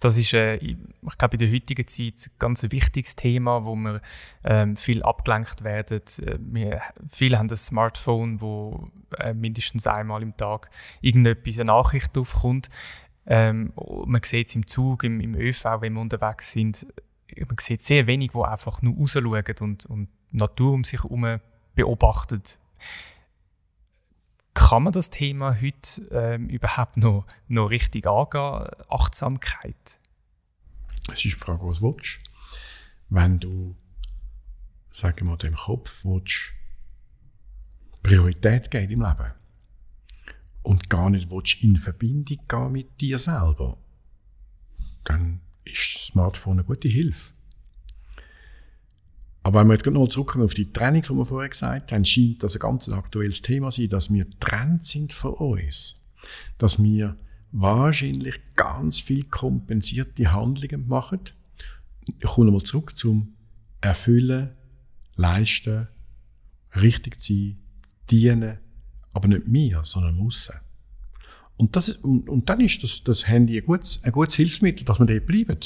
[0.00, 0.76] Das ist, äh, ich
[1.16, 4.02] glaube, in der heutigen Zeit ein ganz wichtiges Thema, wo wir
[4.44, 6.02] ähm, viel abgelenkt werden.
[6.20, 12.18] Äh, wir, viele haben ein Smartphone, wo äh, mindestens einmal im Tag irgendetwas, eine Nachricht
[12.18, 12.68] aufkommt.
[13.26, 16.86] Ähm, man sieht es im Zug, im, im ÖV, wenn wir unterwegs sind.
[17.36, 21.40] Man sieht sehr wenig, wo einfach nur rausschauen und, und die Natur um sich herum
[21.74, 22.58] beobachtet.
[24.54, 28.70] Kann man das Thema heute ähm, überhaupt noch, noch richtig angehen?
[28.88, 30.00] Achtsamkeit?
[31.08, 32.18] Es ist die Frage, was du willst.
[33.08, 33.76] Wenn du,
[34.90, 36.52] sagen wir mal, dem Kopf willst,
[38.02, 39.32] Priorität geben im Leben
[40.62, 43.76] und gar nicht willst, in Verbindung gehen mit dir selber,
[45.04, 47.32] dann ist das Smartphone eine gute Hilfe.
[49.42, 52.42] Aber wenn wir jetzt noch zurückkommen auf die Trennung, die wir vorher gesagt haben, scheint
[52.42, 55.96] das ein ganz aktuelles Thema zu sein, dass wir trennt sind von uns.
[56.56, 57.16] Dass wir
[57.52, 61.20] wahrscheinlich ganz viel kompensierte Handlungen machen.
[62.06, 63.34] Ich komme mal zurück zum
[63.82, 64.50] Erfüllen,
[65.14, 65.88] Leisten,
[66.74, 67.58] richtig sein,
[68.10, 68.58] dienen,
[69.12, 70.54] aber nicht mir, sondern aussen.
[71.56, 74.98] Und, das, und, und dann ist das, das Handy ein gutes, ein gutes Hilfsmittel, dass
[74.98, 75.58] wir dort bleiben.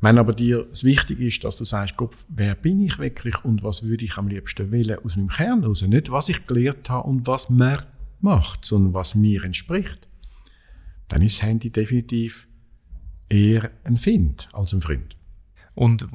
[0.00, 3.62] Wenn aber dir es wichtig ist, dass du sagst, Kopf, wer bin ich wirklich und
[3.62, 5.82] was würde ich am liebsten wählen aus meinem Kern heraus?
[5.82, 7.82] Nicht, was ich gelernt habe und was man
[8.20, 10.08] macht, sondern was mir entspricht.
[11.08, 12.48] Dann ist das Handy definitiv
[13.28, 15.16] eher ein Find als ein Freund.
[15.74, 16.06] Und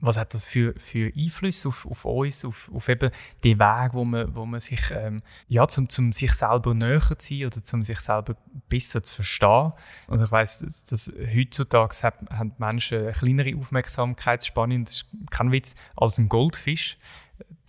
[0.00, 3.10] was hat das für, für Einflüsse auf, auf uns, auf, auf eben
[3.42, 7.16] den Weg, wo man, wo man sich, ähm, ja, zum, zum sich selber näher zu
[7.18, 8.36] sein oder zum sich selber
[8.68, 9.70] besser zu verstehen.
[10.08, 16.18] Und ich weiss, dass heutzutage haben Menschen eine kleinere Aufmerksamkeitsspanne, das ist kein Witz, als
[16.18, 16.98] ein Goldfisch.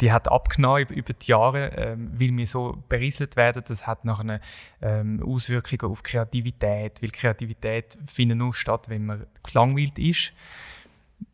[0.02, 3.64] Die hat abgenommen über die Jahre, ähm, weil wir so berieselt werden.
[3.68, 4.40] Das hat nachher
[4.82, 10.34] ähm, Auswirkungen auf Kreativität, weil Kreativität findet nur statt, wenn man gelangweilt ist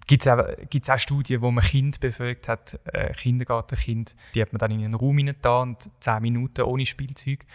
[0.07, 4.59] gibt es auch, auch Studien, wo man Kind befragt hat, äh, Kindergartenkind, die hat man
[4.59, 7.45] dann in einen Raum hineingetan und zehn Minuten ohne Spielzeug.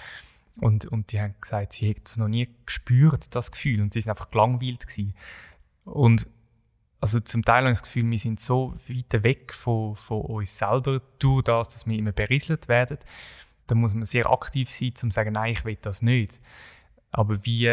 [0.56, 3.80] Und, und die haben gesagt, sie hätten es noch nie gespürt, das Gefühl.
[3.80, 5.14] Und sie sind einfach gelangweilt gewesen.
[5.84, 6.26] Und
[7.00, 10.58] also zum Teil habe ich das Gefühl, wir sind so weit weg von, von uns
[10.58, 12.98] selber durch das, dass wir immer berieselt werden.
[13.68, 16.40] Da muss man sehr aktiv sein, um zu sagen, nein, ich will das nicht.
[17.12, 17.68] Aber wie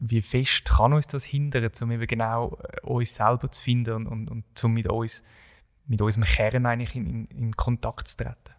[0.00, 4.06] wie fest kann uns das hindern, um eben genau äh, uns selber zu finden und,
[4.06, 5.24] und, und um mit uns,
[5.86, 8.54] mit unserem Kern eigentlich in, in, in Kontakt zu treten?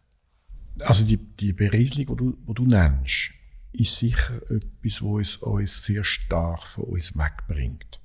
[0.81, 3.31] Also die, die Berieselung, die du, die du nennst,
[3.71, 7.99] ist sicher etwas, was uns, sehr stark von uns wegbringt.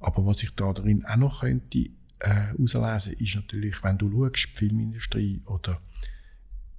[0.00, 4.56] Aber was ich da drin auch noch könnte äh, ist natürlich, wenn du schaust, die
[4.56, 5.80] Filmindustrie oder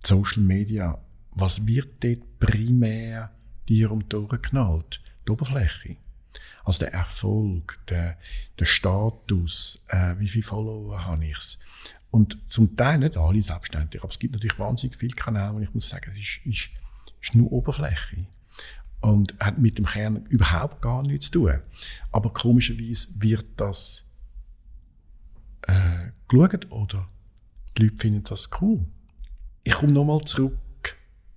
[0.03, 0.97] Social Media,
[1.31, 3.31] was wird dort primär
[3.67, 5.01] dir um die Ohren geknallt?
[5.27, 5.97] Die Oberfläche.
[6.63, 8.17] Also der Erfolg, der,
[8.59, 11.57] der Status, äh, wie viele Follower habe ich
[12.11, 15.73] Und zum Teil nicht alle selbstständig, aber es gibt natürlich wahnsinnig viele Kanäle, und ich
[15.73, 16.69] muss sagen, es ist, ist,
[17.21, 18.27] ist nur Oberfläche.
[19.01, 21.61] Und hat mit dem Kern überhaupt gar nichts zu tun.
[22.11, 24.03] Aber komischerweise wird das
[25.63, 27.07] äh, geschaut oder
[27.77, 28.85] die Leute finden das cool.
[29.63, 30.57] Ich komme nochmal zurück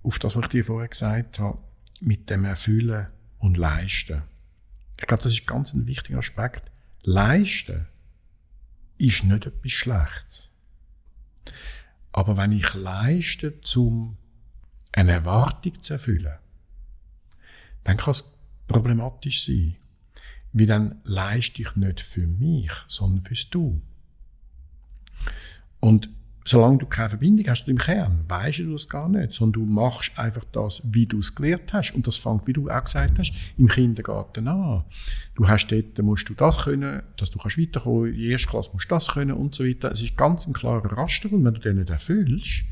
[0.03, 1.57] auf das, was ich dir vorher gesagt habe,
[2.01, 3.07] mit dem Erfüllen
[3.43, 4.23] und leisten.
[4.97, 6.71] Ich glaube, das ist ganz ein wichtiger Aspekt.
[7.01, 7.87] Leisten
[8.97, 10.49] ist nicht etwas Schlechtes.
[12.13, 14.17] Aber wenn ich leiste, um
[14.93, 16.37] eine Erwartung zu erfüllen,
[17.83, 19.75] dann kann es problematisch sein.
[20.53, 23.81] Weil dann leiste ich nicht für mich, sondern fürs Du.
[25.81, 26.07] Und
[26.45, 30.17] solange du keine Verbindung hast im Kern, weißt du das gar nicht, sondern du machst
[30.17, 31.91] einfach das, wie du es gelernt hast.
[31.91, 34.83] Und das fängt, wie du auch gesagt hast, im Kindergarten an.
[35.35, 38.71] Du hast dort, musst du das können, dass du kannst weiterkommen, in der ersten Klasse
[38.73, 39.91] musst du das können und so weiter.
[39.91, 42.63] Es ist ganz ein klarer Raster und wenn du den nicht erfüllst,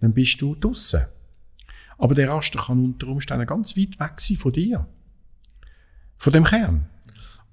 [0.00, 1.02] dann bist du draussen.
[1.98, 4.86] Aber der Raster kann unter Umständen ganz weit weg sein von dir.
[6.16, 6.86] Von dem Kern.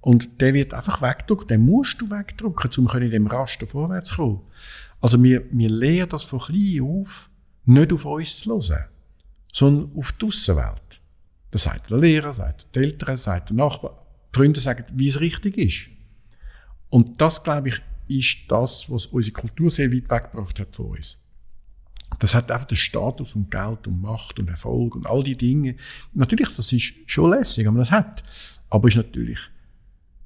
[0.07, 4.15] Und der wird einfach wegdrücken, den musst du wegdrücken, um in dem Raster vorwärts zu
[4.15, 4.41] kommen.
[5.01, 7.29] Also wir, wir lernen das von klein auf,
[7.65, 8.85] nicht auf uns zu hören,
[9.51, 11.01] sondern auf die Aussenwelt.
[11.51, 14.01] Das sagt der Lehrer, sagt die Eltern, sagt der Nachbar.
[14.33, 15.89] Die Freunde sagen, wie es richtig ist.
[16.87, 21.17] Und das, glaube ich, ist das, was unsere Kultur sehr weit weggebracht hat von uns.
[22.19, 25.75] Das hat einfach den Status und Geld und Macht und Erfolg und all die Dinge.
[26.13, 28.23] Natürlich, das ist schon lässig, wenn man das hat.
[28.69, 29.39] Aber ist natürlich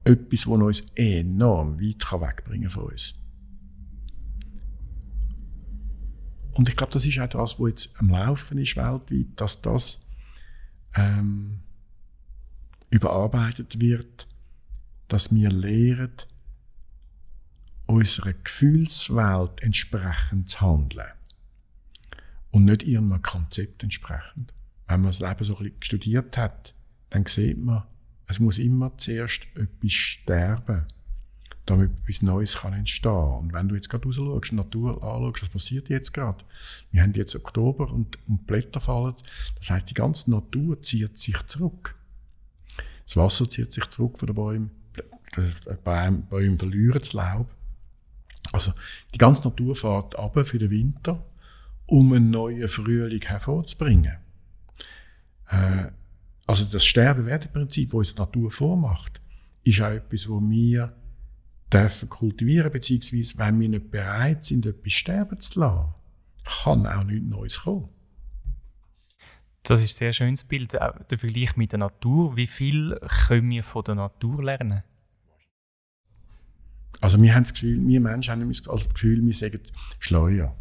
[0.03, 3.13] etwas, was uns enorm weit wegbringen kann von uns.
[6.53, 10.01] Und ich glaube, das ist auch das, was jetzt am Laufen ist weltweit, dass das
[10.95, 11.61] ähm,
[12.89, 14.27] überarbeitet wird,
[15.07, 16.11] dass wir lernen,
[17.85, 21.11] unserer Gefühlswelt entsprechend zu handeln.
[22.51, 24.53] Und nicht irgendeinem Konzept entsprechend.
[24.87, 26.73] Wenn man das Leben so ein bisschen studiert hat,
[27.09, 27.83] dann sieht man,
[28.31, 30.85] es muss immer zuerst etwas sterben,
[31.65, 35.49] damit etwas Neues kann entstehen Und wenn du jetzt gerade raus schaust, Natur anschaust, was
[35.49, 36.43] passiert jetzt gerade?
[36.91, 39.15] Wir haben jetzt Oktober und, und Blätter fallen.
[39.57, 41.95] Das heißt, die ganze Natur zieht sich zurück.
[43.05, 44.71] Das Wasser zieht sich zurück von den Bäumen.
[45.35, 47.49] Die Bäume verlieren das Laub.
[48.53, 48.73] Also
[49.13, 51.23] die ganze Natur fährt ab für den Winter,
[51.85, 54.17] um einen neuen Frühling hervorzubringen.
[55.49, 55.91] Äh,
[56.51, 59.21] also das Sterben-Werde-Prinzip, das uns die Natur vormacht,
[59.63, 60.93] ist auch etwas, wo wir
[61.71, 65.93] dürfen kultivieren, beziehungsweise wenn wir nicht bereit sind, etwas sterben zu lassen,
[66.43, 67.87] kann auch nichts Neues kommen.
[69.63, 72.35] Das ist ein sehr schönes Bild, der Vergleich mit der Natur.
[72.35, 74.83] Wie viel können wir von der Natur lernen?
[76.99, 79.61] Also wir haben das Gefühl, wir Menschen haben das Gefühl, wir sagen
[79.99, 80.53] Schleuer.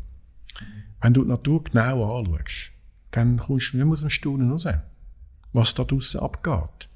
[1.01, 2.70] Wenn du die Natur genau anschaust,
[3.11, 4.68] dann kommst du nicht mehr aus dem Staunen raus,
[5.53, 6.88] was da draussen abgeht.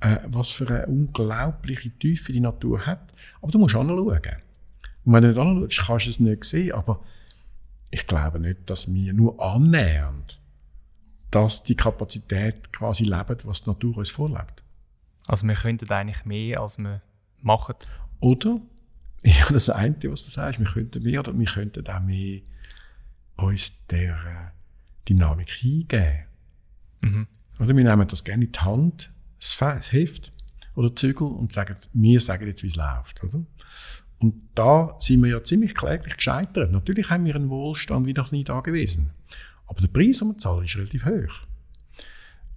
[0.00, 3.12] Äh, was für eine unglaubliche Tiefe die Natur hat.
[3.40, 3.98] Aber du musst anschauen.
[4.00, 6.72] Und wenn du nicht anschaust, kannst du es nicht sehen.
[6.72, 7.00] Aber
[7.90, 10.38] ich glaube nicht, dass wir nur annähernd
[11.34, 14.62] dass die Kapazität quasi lebt, was die Natur uns vorlebt.
[15.26, 17.02] Also wir könnten eigentlich mehr, als wir
[17.42, 17.74] machen.
[18.20, 18.60] Oder,
[19.24, 22.40] ja, das eine, was du sagst, wir könnten mehr oder wir könnten auch mehr
[23.36, 26.24] uns der äh, Dynamik hingeben.
[27.00, 27.26] Mhm.
[27.58, 30.32] Oder wir nehmen das gerne in die Hand, das, Heft
[30.74, 33.22] oder Zügel und sagen, wir sagen jetzt, wie es läuft.
[33.22, 33.44] Oder?
[34.18, 36.72] Und da sind wir ja ziemlich kläglich gescheitert.
[36.72, 39.12] Natürlich haben wir einen Wohlstand wie noch nie da gewesen.
[39.66, 41.46] Aber der Preis, den wir zahlen, ist relativ hoch.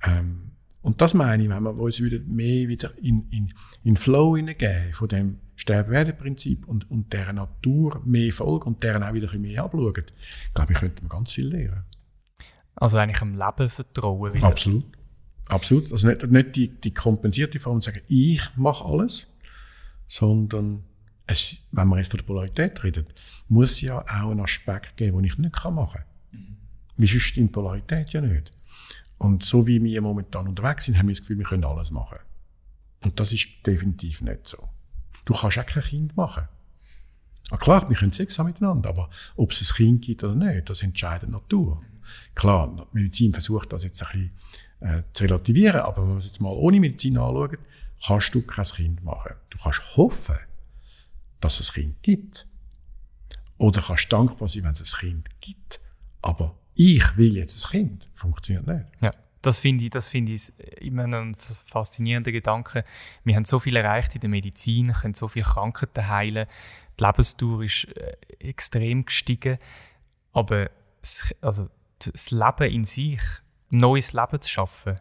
[0.03, 4.37] Ähm, und das meine ich, wenn wir uns wieder mehr wieder in, in, in Flow
[4.37, 9.63] hineingeben von dem Sterben-Werden-Prinzip und, und deren Natur mehr folgen und deren auch wieder mehr
[9.63, 9.93] abschauen,
[10.53, 11.83] glaube ich, könnte man ganz viel lernen.
[12.78, 14.47] Also eigentlich am Leben vertrauen wieder.
[14.47, 14.86] Absolut.
[15.47, 15.91] Absolut.
[15.91, 19.36] Also nicht, nicht die, die kompensierte Form sagen, ich mache alles,
[20.07, 20.84] sondern
[21.25, 23.13] es, wenn man jetzt von der Polarität redet,
[23.47, 26.39] muss ja auch einen Aspekt geben, den ich nicht machen kann.
[26.39, 26.57] Mhm.
[26.97, 28.51] Wie sonst stimmt Polarität ja nicht.
[29.17, 32.19] Und so wie wir momentan unterwegs sind, haben wir das Gefühl, wir können alles machen.
[33.03, 34.69] Und das ist definitiv nicht so.
[35.25, 36.47] Du kannst auch kein Kind machen.
[37.49, 40.69] Ah, klar, wir können Sex haben miteinander, aber ob es ein Kind gibt oder nicht,
[40.69, 41.82] das entscheidet die Natur.
[42.35, 44.31] Klar, Medizin versucht das jetzt ein
[44.79, 47.57] bisschen äh, zu relativieren, aber wenn man es jetzt mal ohne Medizin anschaut,
[48.05, 49.33] kannst du kein Kind machen.
[49.49, 50.37] Du kannst hoffen,
[51.39, 52.47] dass es ein Kind gibt.
[53.57, 55.79] Oder kannst dankbar sein, wenn es ein Kind gibt.
[56.21, 58.09] Aber ich will jetzt ein Kind.
[58.13, 58.85] Funktioniert nicht.
[59.01, 59.11] Ja.
[59.41, 60.51] Das finde ich, das finde ich
[60.81, 62.83] immer ein faszinierender Gedanke.
[63.23, 66.47] Wir haben so viel erreicht in der Medizin, können so viele Krankheiten heilen.
[66.99, 69.57] Die Lebensdauer ist äh, extrem gestiegen.
[70.33, 70.69] Aber
[71.39, 71.69] also
[71.99, 73.21] das Leben in sich,
[73.69, 74.95] neues Leben zu schaffen,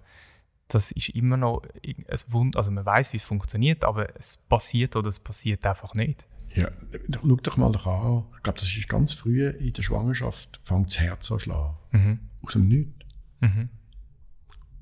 [0.68, 2.59] das ist immer noch ein Wunder.
[2.59, 6.26] Also man weiß, wie es funktioniert, aber es passiert oder es passiert einfach nicht.
[6.55, 6.70] Ja,
[7.12, 8.24] schau doch mal an.
[8.36, 11.76] Ich glaube, das ist ganz früh in der Schwangerschaft, fängt das Herz an schlagen.
[11.92, 12.20] Mhm.
[12.42, 13.05] Aus dem Nichts.
[13.40, 13.68] Mhm.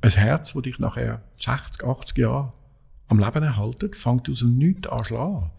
[0.00, 2.52] Ein Herz, das dich nachher 60, 80 Jahre
[3.08, 5.50] am Leben erhaltet, fängt aus dem Nichts an schlagen.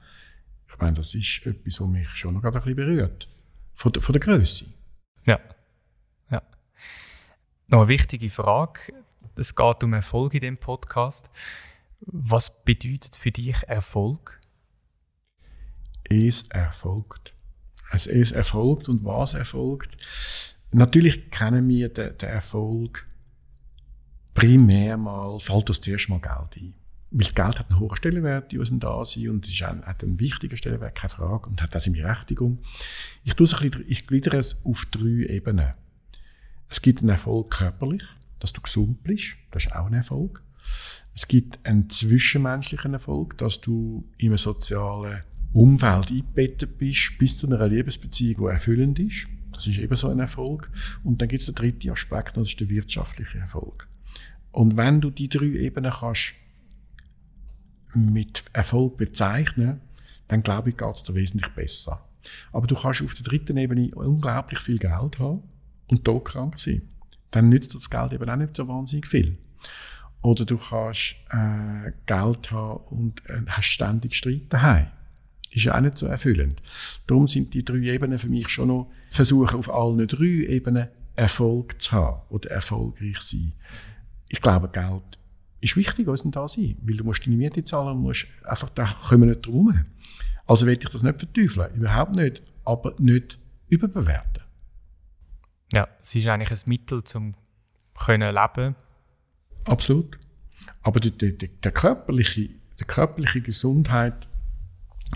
[0.68, 3.28] Ich meine, das ist etwas, was mich schon noch ein bisschen berührt.
[3.74, 4.66] Von der, von der Größe.
[5.26, 5.40] Ja.
[7.68, 8.94] Noch eine wichtige Frage.
[9.36, 11.30] Es geht um Erfolg in dem Podcast.
[12.00, 14.40] Was bedeutet für dich Erfolg?
[16.10, 17.34] es erfolgt.
[17.90, 19.98] Also es erfolgt und was erfolgt.
[20.72, 23.08] Natürlich kennen wir den, den Erfolg
[24.34, 26.74] primär mal, fällt uns zuerst mal Geld ein.
[27.12, 30.58] Weil Geld hat einen hohen Stellenwert in unserem Dasein und ist ein, hat einen wichtigen
[30.58, 32.60] Stellenwert, keine Frage, und hat auch seine Berechtigung.
[33.24, 33.56] Ich, es
[33.88, 35.72] ich gliedere es auf drei Ebenen.
[36.70, 38.04] Es gibt einen Erfolg körperlich,
[38.40, 40.42] dass du gesund bist, das ist auch ein Erfolg.
[41.14, 45.22] Es gibt einen zwischenmenschlichen Erfolg, dass du in einem sozialen
[45.54, 49.28] Umfeld eingebettet bist, bis zu einer Liebesbeziehung, die erfüllend ist.
[49.54, 50.70] Das ist eben so ein Erfolg.
[51.04, 53.88] Und dann gibt es den dritten Aspekt, das ist der wirtschaftliche Erfolg.
[54.52, 56.34] Und wenn du die drei Ebenen kannst
[57.94, 59.80] mit Erfolg bezeichnen,
[60.28, 62.06] dann glaube ich, geht es dir wesentlich besser.
[62.52, 65.44] Aber du kannst auf der dritten Ebene unglaublich viel Geld haben
[65.88, 66.82] und todkrank sein.
[67.32, 69.38] Dann nützt das Geld eben auch nicht so wahnsinnig viel.
[70.22, 74.88] Oder du kannst äh, Geld haben und äh, hast ständig Streit daheim
[75.56, 76.62] ist ja auch nicht so erfüllend.
[77.08, 81.82] Darum sind die drei Ebenen für mich schon noch versuchen, auf allen drei Ebenen Erfolg
[81.82, 83.54] zu haben oder erfolgreich sein.
[84.28, 85.04] Ich glaube, Geld
[85.62, 89.22] ist wichtig, uns da sein, weil du musst deine Miete zahlen, musst einfach, da kommen
[89.22, 89.74] wir nicht drum.
[90.46, 94.44] Also will ich das nicht verteufeln, überhaupt nicht, aber nicht überbewerten.
[95.74, 97.36] Ja, es ist eigentlich ein Mittel, um
[97.98, 98.76] können leben.
[99.66, 100.18] Absolut.
[100.82, 102.50] Aber die, die, die, der körperliche,
[102.80, 104.28] die körperliche Gesundheit,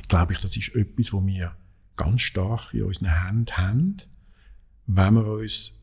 [0.08, 1.56] glaube ich, das ist etwas, wo wir
[1.96, 3.98] ganz stark in unseren Händen haben,
[4.88, 5.74] wenn wir uns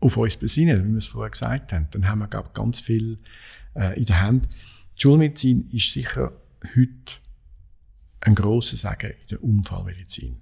[0.00, 1.88] auf uns besinnen, wie wir es vorher gesagt haben.
[1.90, 3.18] Dann haben wir, glaube ich, ganz viel
[3.74, 4.48] äh, in der Hand.
[4.96, 6.32] Die Schulmedizin ist sicher
[6.76, 7.12] heute
[8.20, 10.40] ein grosser Sagen in der Unfallmedizin.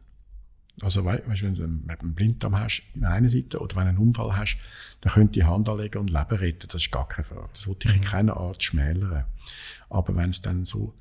[0.83, 4.37] Also, weißt wenn du einen Blinddarm hast, in einer Seite, oder wenn du einen Unfall
[4.37, 4.57] hast,
[5.03, 6.69] dann könnt ihr die Hand anlegen und Leben retten.
[6.69, 7.51] Das ist gar keine Frage.
[7.55, 8.05] Das wollte ich in mhm.
[8.05, 9.25] keiner Art schmälern.
[9.91, 10.95] Aber wenn es dann so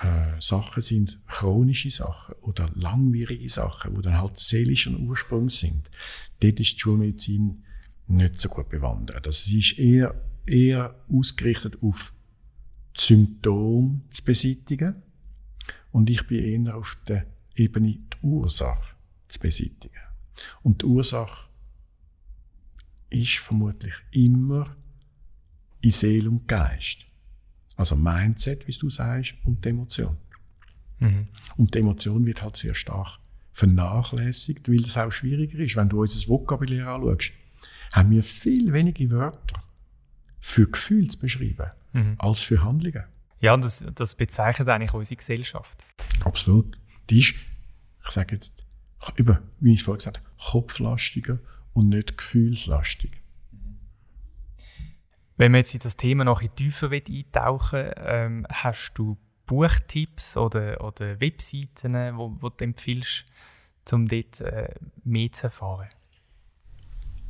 [0.00, 5.88] äh, Sachen sind, chronische Sachen oder langwierige Sachen, die dann halt seelischen Ursprungs sind,
[6.40, 7.62] dort ist die Schulmedizin
[8.08, 9.26] nicht so gut bewandert.
[9.26, 10.14] Also sie ist eher,
[10.46, 12.12] eher ausgerichtet auf
[12.94, 14.96] Symptome zu beseitigen
[15.92, 18.91] und ich bin eher auf der Ebene die Ursache
[19.32, 20.00] zu beseitigen.
[20.62, 21.48] Und die Ursache
[23.10, 24.74] ist vermutlich immer
[25.80, 27.06] in Seele und Geist.
[27.76, 30.16] Also Mindset, wie du sagst, und die Emotion.
[30.98, 31.28] Mhm.
[31.56, 33.18] Und die Emotion wird halt sehr stark
[33.52, 35.76] vernachlässigt, weil es auch schwieriger ist.
[35.76, 37.32] Wenn du unser Vokabular anschaust,
[37.92, 39.62] haben wir viel weniger Wörter
[40.40, 42.14] für Gefühle zu beschreiben, mhm.
[42.18, 43.04] als für Handlungen.
[43.40, 45.84] Ja, und das, das bezeichnet eigentlich unsere Gesellschaft.
[46.24, 46.78] Absolut.
[47.10, 47.34] Die ist,
[48.04, 48.61] ich sage jetzt,
[49.16, 51.38] über, wie ich es vorhin gesagt habe, kopflastiger
[51.72, 53.22] und nicht gefühlslastig.
[55.36, 60.84] Wenn wir jetzt in das Thema noch ein tiefer eintauchen ähm, hast du Buchtipps oder,
[60.84, 63.24] oder Webseiten, wo, wo du empfiehlst,
[63.90, 64.68] um dort äh,
[65.04, 65.88] mehr zu erfahren?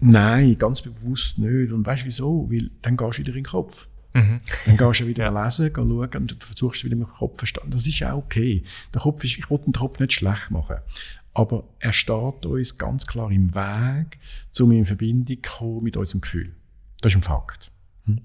[0.00, 1.72] Nein, ganz bewusst nicht.
[1.72, 2.50] Und weißt du wieso?
[2.50, 3.88] Weil dann gehst du wieder in den Kopf.
[4.14, 4.40] Mhm.
[4.66, 5.44] Dann gehst du wieder ja.
[5.44, 7.70] lesen, schauen und versuchst wieder mit dem Kopf zu verstehen.
[7.70, 8.62] Das ist auch okay.
[8.92, 10.76] Der Kopf ist, ich will den Kopf nicht schlecht machen.
[11.34, 14.18] Aber er steht uns ganz klar im Weg,
[14.60, 16.54] um in Verbindung zu kommen mit unserem Gefühl.
[17.00, 17.70] Das ist ein Fakt.
[18.04, 18.20] Hm?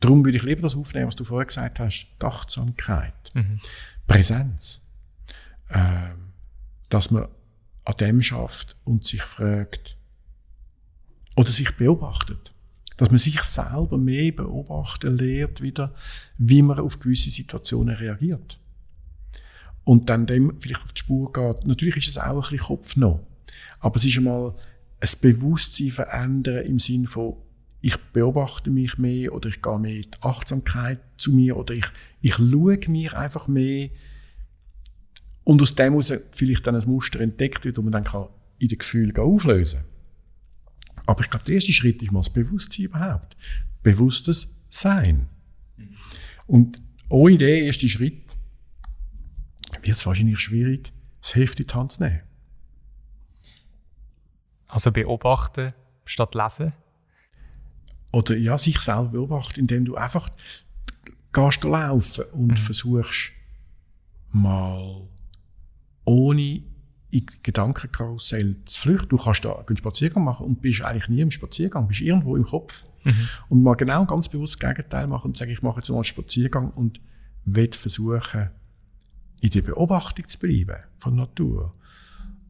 [0.00, 2.06] Darum würde ich lieber das aufnehmen, was du vorher gesagt hast.
[2.20, 3.32] Die Achtsamkeit.
[3.34, 3.60] Mhm.
[4.06, 4.82] Präsenz.
[5.70, 6.32] Ähm,
[6.90, 7.28] dass man
[7.84, 9.96] an dem schafft und sich fragt,
[11.36, 12.52] oder sich beobachtet.
[12.96, 15.94] Dass man sich selber mehr beobachten lernt wieder,
[16.38, 18.58] wie man auf gewisse Situationen reagiert.
[19.86, 21.64] Und dann dem vielleicht auf die Spur geht.
[21.64, 23.24] Natürlich ist es auch ein bisschen Kopf noch.
[23.78, 24.52] Aber es ist einmal
[24.98, 27.36] ein Bewusstsein verändern im Sinn von,
[27.80, 31.86] ich beobachte mich mehr oder ich gehe mehr die Achtsamkeit zu mir oder ich,
[32.20, 33.90] ich schaue mir einfach mehr
[35.44, 38.26] und aus dem heraus vielleicht dann ein Muster entdeckt wird, das man dann kann
[38.58, 41.04] in den Gefühlen auflösen kann.
[41.06, 43.36] Aber ich glaube, der erste Schritt ist mal das Bewusstsein überhaupt.
[43.84, 45.28] Bewusstes Sein.
[46.48, 46.78] Und
[47.08, 48.25] ohne den ersten Schritt
[49.86, 52.22] wird es wahrscheinlich schwierig, das Heft in die Hand zu nehmen.
[54.68, 55.72] Also beobachten
[56.04, 56.72] statt lesen?
[58.12, 60.30] Oder ja, sich selber beobachten, indem du einfach
[61.32, 62.56] gehst laufen und mhm.
[62.56, 63.32] versuchst
[64.30, 65.08] mal
[66.04, 66.62] ohne
[67.10, 69.08] in Gedankenkarussell zu flüchten.
[69.08, 72.44] Du kannst da einen Spaziergang machen und bist eigentlich nie im Spaziergang, bist irgendwo im
[72.44, 72.84] Kopf.
[73.04, 73.28] Mhm.
[73.48, 76.04] Und mal genau ganz bewusst das Gegenteil machen und sagen, ich mache jetzt mal einen
[76.04, 77.00] Spaziergang und
[77.44, 78.50] will versuchen,
[79.40, 81.74] in der Beobachtung zu bleiben von der Natur.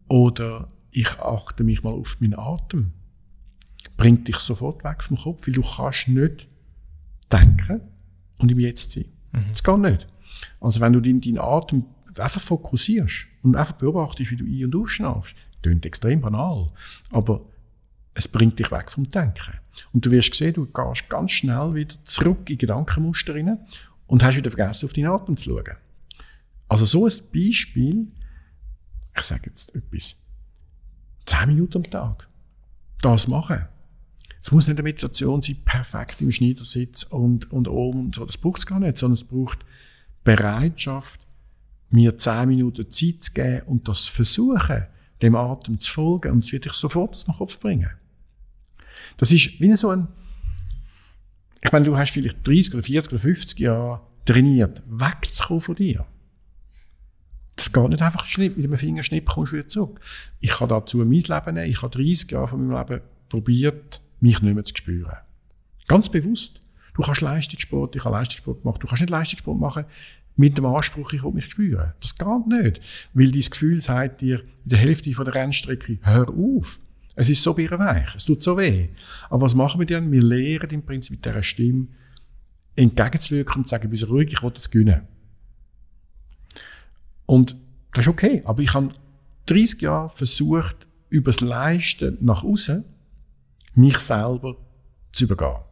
[0.09, 2.93] Oder ich achte mich mal auf meinen Atem.
[3.97, 6.49] Bringt dich sofort weg vom Kopf, weil du kannst nicht
[7.31, 7.81] denken
[8.39, 9.07] und im Jetzt sein.
[9.33, 9.47] Mhm.
[9.51, 10.07] Das geht nicht.
[10.61, 11.85] Also wenn du deinen, deinen Atem
[12.19, 16.71] einfach fokussierst und einfach beobachtest, wie du ein- und ausschnaufst, klingt extrem banal,
[17.11, 17.43] aber
[18.15, 19.55] es bringt dich weg vom Denken.
[19.93, 23.59] Und du wirst sehen, du gehst ganz schnell wieder zurück in Gedankenmuster rein
[24.07, 25.77] und hast wieder vergessen, auf deinen Atem zu schauen.
[26.69, 28.09] Also so ein Beispiel,
[29.17, 30.17] ich sage jetzt etwas,
[31.27, 32.29] 10 Minuten am Tag,
[33.01, 33.67] das machen.
[34.43, 38.25] Es muss nicht eine Meditation sein, perfekt im Schneidersitz und, und oben und so.
[38.25, 39.65] Das braucht es gar nicht, sondern es braucht
[40.23, 41.21] Bereitschaft,
[41.91, 44.87] mir zehn Minuten Zeit zu geben und das versuchen,
[45.23, 47.91] dem Atem zu folgen und es wird dich sofort aus dem Kopf bringen.
[49.17, 50.09] Das ist wie so ein,
[51.63, 56.07] ich meine, du hast vielleicht 30 oder 40 oder 50 Jahre trainiert, wegzukommen von dir.
[57.77, 60.01] Geht nicht einfach schnipp, mit einem Fingerschnipp kommst du wieder zurück.
[60.41, 61.71] Ich kann dazu mein Leben nehmen.
[61.71, 65.19] Ich habe 30 Jahre von meinem Leben probiert, mich nicht mehr zu spüren.
[65.87, 66.63] Ganz bewusst.
[66.95, 68.83] Du kannst Leistungssport, ich habe Leistungssport gemacht.
[68.83, 69.85] Du kannst nicht Leistungssport machen,
[70.37, 71.93] mit dem Anspruch, ich will mich spüren.
[72.01, 72.81] Das geht nicht.
[73.13, 76.81] Weil dein Gefühl sagt dir in der Hälfte von der Rennstrecke, hör auf.
[77.15, 78.89] Es ist so birrenweich, es tut so weh.
[79.29, 80.11] Aber was machen wir dann?
[80.11, 81.89] Wir lehren im Prinzip mit dieser Stimme,
[82.75, 85.03] entgegenzuwirken und zu sagen, bist ruhig, ich will das gewinnen.
[87.27, 87.57] Und
[87.97, 88.43] das ist okay.
[88.45, 88.91] Aber ich habe
[89.47, 92.85] 30 Jahre versucht, übers Leisten nach außen
[93.75, 94.57] mich selber
[95.13, 95.63] zu übergehen.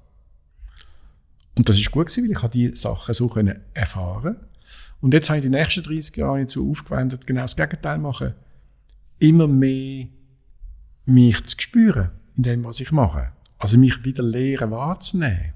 [1.55, 4.37] Und das ist gut gewesen, weil ich die Sachen so können erfahren
[5.03, 8.35] Und jetzt habe ich die nächsten 30 Jahre dazu aufgewendet, genau das Gegenteil machen.
[9.18, 10.07] Immer mehr
[11.05, 13.33] mich zu spüren in dem, was ich mache.
[13.59, 15.53] Also mich wieder lehren wahrzunehmen.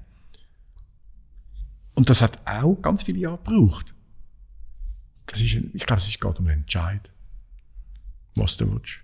[1.95, 3.95] Und das hat auch ganz viele Jahre gebraucht.
[5.31, 7.09] Das ist, ich glaube, es ist gerade um den Entscheid,
[8.35, 8.99] was du willst.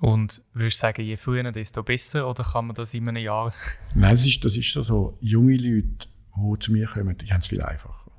[0.00, 2.28] Und würdest du sagen, je früher, desto besser?
[2.28, 3.52] Oder kann man das in einem Jahr?
[3.94, 5.18] Nein, das ist, das ist so, so.
[5.20, 8.10] Junge Leute, die zu mir kommen, die haben es viel einfacher.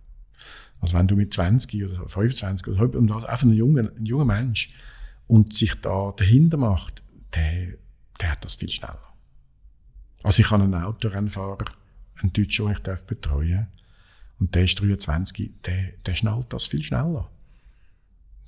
[0.81, 4.69] Also wenn du mit 20 oder 25 oder und einfach ein junger, ein junger Mensch
[5.27, 7.03] und sich da dahinter macht,
[7.35, 7.75] der,
[8.19, 9.13] der hat das viel schneller.
[10.23, 11.65] Also ich habe einen Autorennfahrer,
[12.21, 13.67] einen Deutschen, den ich darf betreuen
[14.39, 17.29] und der ist 23, der, der schnallt das viel schneller.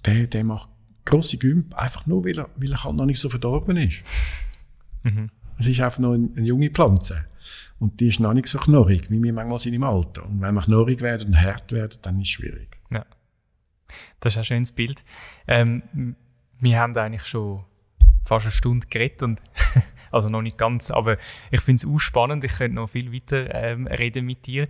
[0.06, 0.70] Der, der macht
[1.06, 4.04] grosse Gümp, einfach nur, weil er, weil er halt noch nicht so verdorben ist.
[5.04, 5.30] Mhm.
[5.58, 7.26] Es ist einfach noch eine, eine, junge Pflanze.
[7.80, 10.26] Und die ist noch nicht so knorrig, wie wir manchmal sind im Alter.
[10.26, 12.78] Und wenn wir knorrig werden und hart werden, dann ist es schwierig.
[12.92, 13.06] Ja.
[14.20, 15.04] Das ist ein schönes Bild.
[15.48, 16.16] Ähm,
[16.60, 17.64] wir haben eigentlich schon
[18.24, 19.42] fast eine Stunde geredet und
[20.12, 21.18] also noch nicht ganz, aber
[21.50, 22.44] ich finde es auch spannend.
[22.44, 24.68] Ich könnte noch viel weiter ähm, reden mit dir.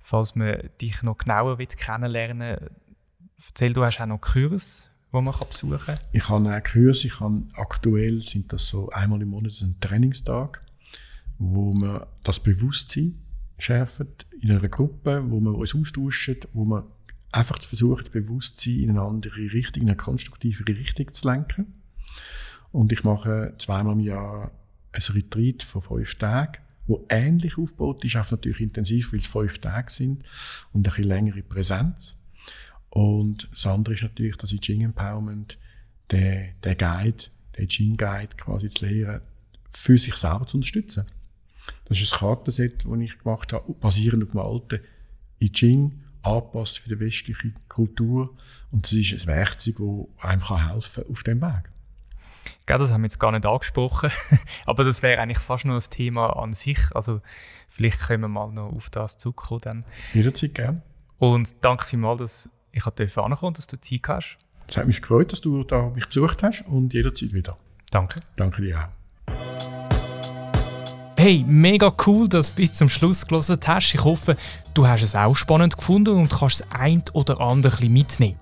[0.00, 2.70] falls man dich noch genauer kennenlernen will.
[3.48, 6.00] Erzähl, du hast auch noch Kurs, wo man besuchen kann.
[6.12, 10.60] Ich habe auch Kurs, ich habe aktuell sind das so einmal im Monat ein Trainingstag
[11.52, 13.20] wo man das Bewusstsein
[13.58, 16.84] schärft in einer Gruppe, wo man uns austauscht, wo man
[17.32, 21.74] einfach versucht, das Bewusstsein in eine andere Richtung, in eine konstruktivere Richtung zu lenken.
[22.72, 24.50] Und ich mache zweimal im Jahr
[24.92, 29.58] ein Retreat von fünf Tagen, wo ähnlich aufgebaut ist, auch natürlich intensiv, weil es fünf
[29.58, 30.24] Tage sind
[30.72, 32.16] und eine längere Präsenz.
[32.90, 35.58] Und das andere ist natürlich, dass ich Jing Empowerment,
[36.10, 37.24] der, der Guide,
[37.56, 39.20] der Jing Guide quasi zu lehren,
[39.68, 41.06] für sich selber zu unterstützen.
[41.86, 44.80] Das ist ein Kartenset, das ich gemacht habe, basierend auf dem alten
[45.40, 48.36] I Ching, angepasst für die westliche Kultur.
[48.70, 51.70] Und das ist ein Werkzeug, das einem helfen kann auf dem Weg.
[52.68, 54.10] Ja, das haben wir jetzt gar nicht angesprochen,
[54.66, 56.78] aber das wäre eigentlich fast noch ein Thema an sich.
[56.94, 57.20] Also
[57.68, 59.60] vielleicht können wir mal noch auf das zurückkommen.
[59.62, 59.84] Dann.
[60.14, 60.82] Jederzeit gerne.
[61.18, 64.38] Und danke vielmals, dass ich ankommen und dass du Zeit hast.
[64.66, 67.58] Es hat mich gefreut, dass du da mich besucht hast und jederzeit wieder.
[67.90, 68.20] Danke.
[68.36, 69.03] Danke dir auch.
[71.24, 73.94] Hey, mega cool, dass du bis zum Schluss gelesen hast.
[73.94, 74.36] Ich hoffe,
[74.74, 78.38] du hast es auch spannend gefunden und kannst das ein oder andere mitnehmen.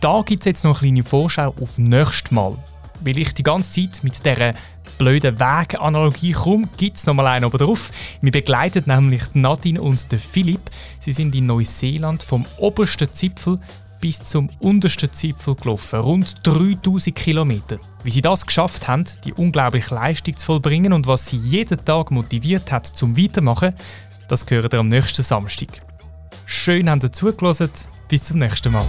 [0.00, 2.58] Da gibt es jetzt noch eine kleine Vorschau auf nächstes Mal.
[3.00, 4.52] Weil ich die ganze Zeit mit dieser
[4.98, 7.90] blöden Weganalogie komme, gibt es nochmal einen oben drauf.
[8.20, 10.70] Wir begleiten nämlich Nadine und Philipp.
[11.00, 13.58] Sie sind in Neuseeland vom obersten Zipfel
[14.00, 17.78] bis zum untersten Zipfel gelaufen, rund 3000 Kilometer.
[18.02, 22.10] Wie sie das geschafft haben, die unglaubliche Leistung zu vollbringen und was sie jeden Tag
[22.10, 23.74] motiviert hat zum Weitermachen,
[24.28, 25.68] das gehört ihr am nächsten Samstag.
[26.44, 27.70] Schön, dass ihr zugelassen.
[28.08, 28.86] Bis zum nächsten Mal.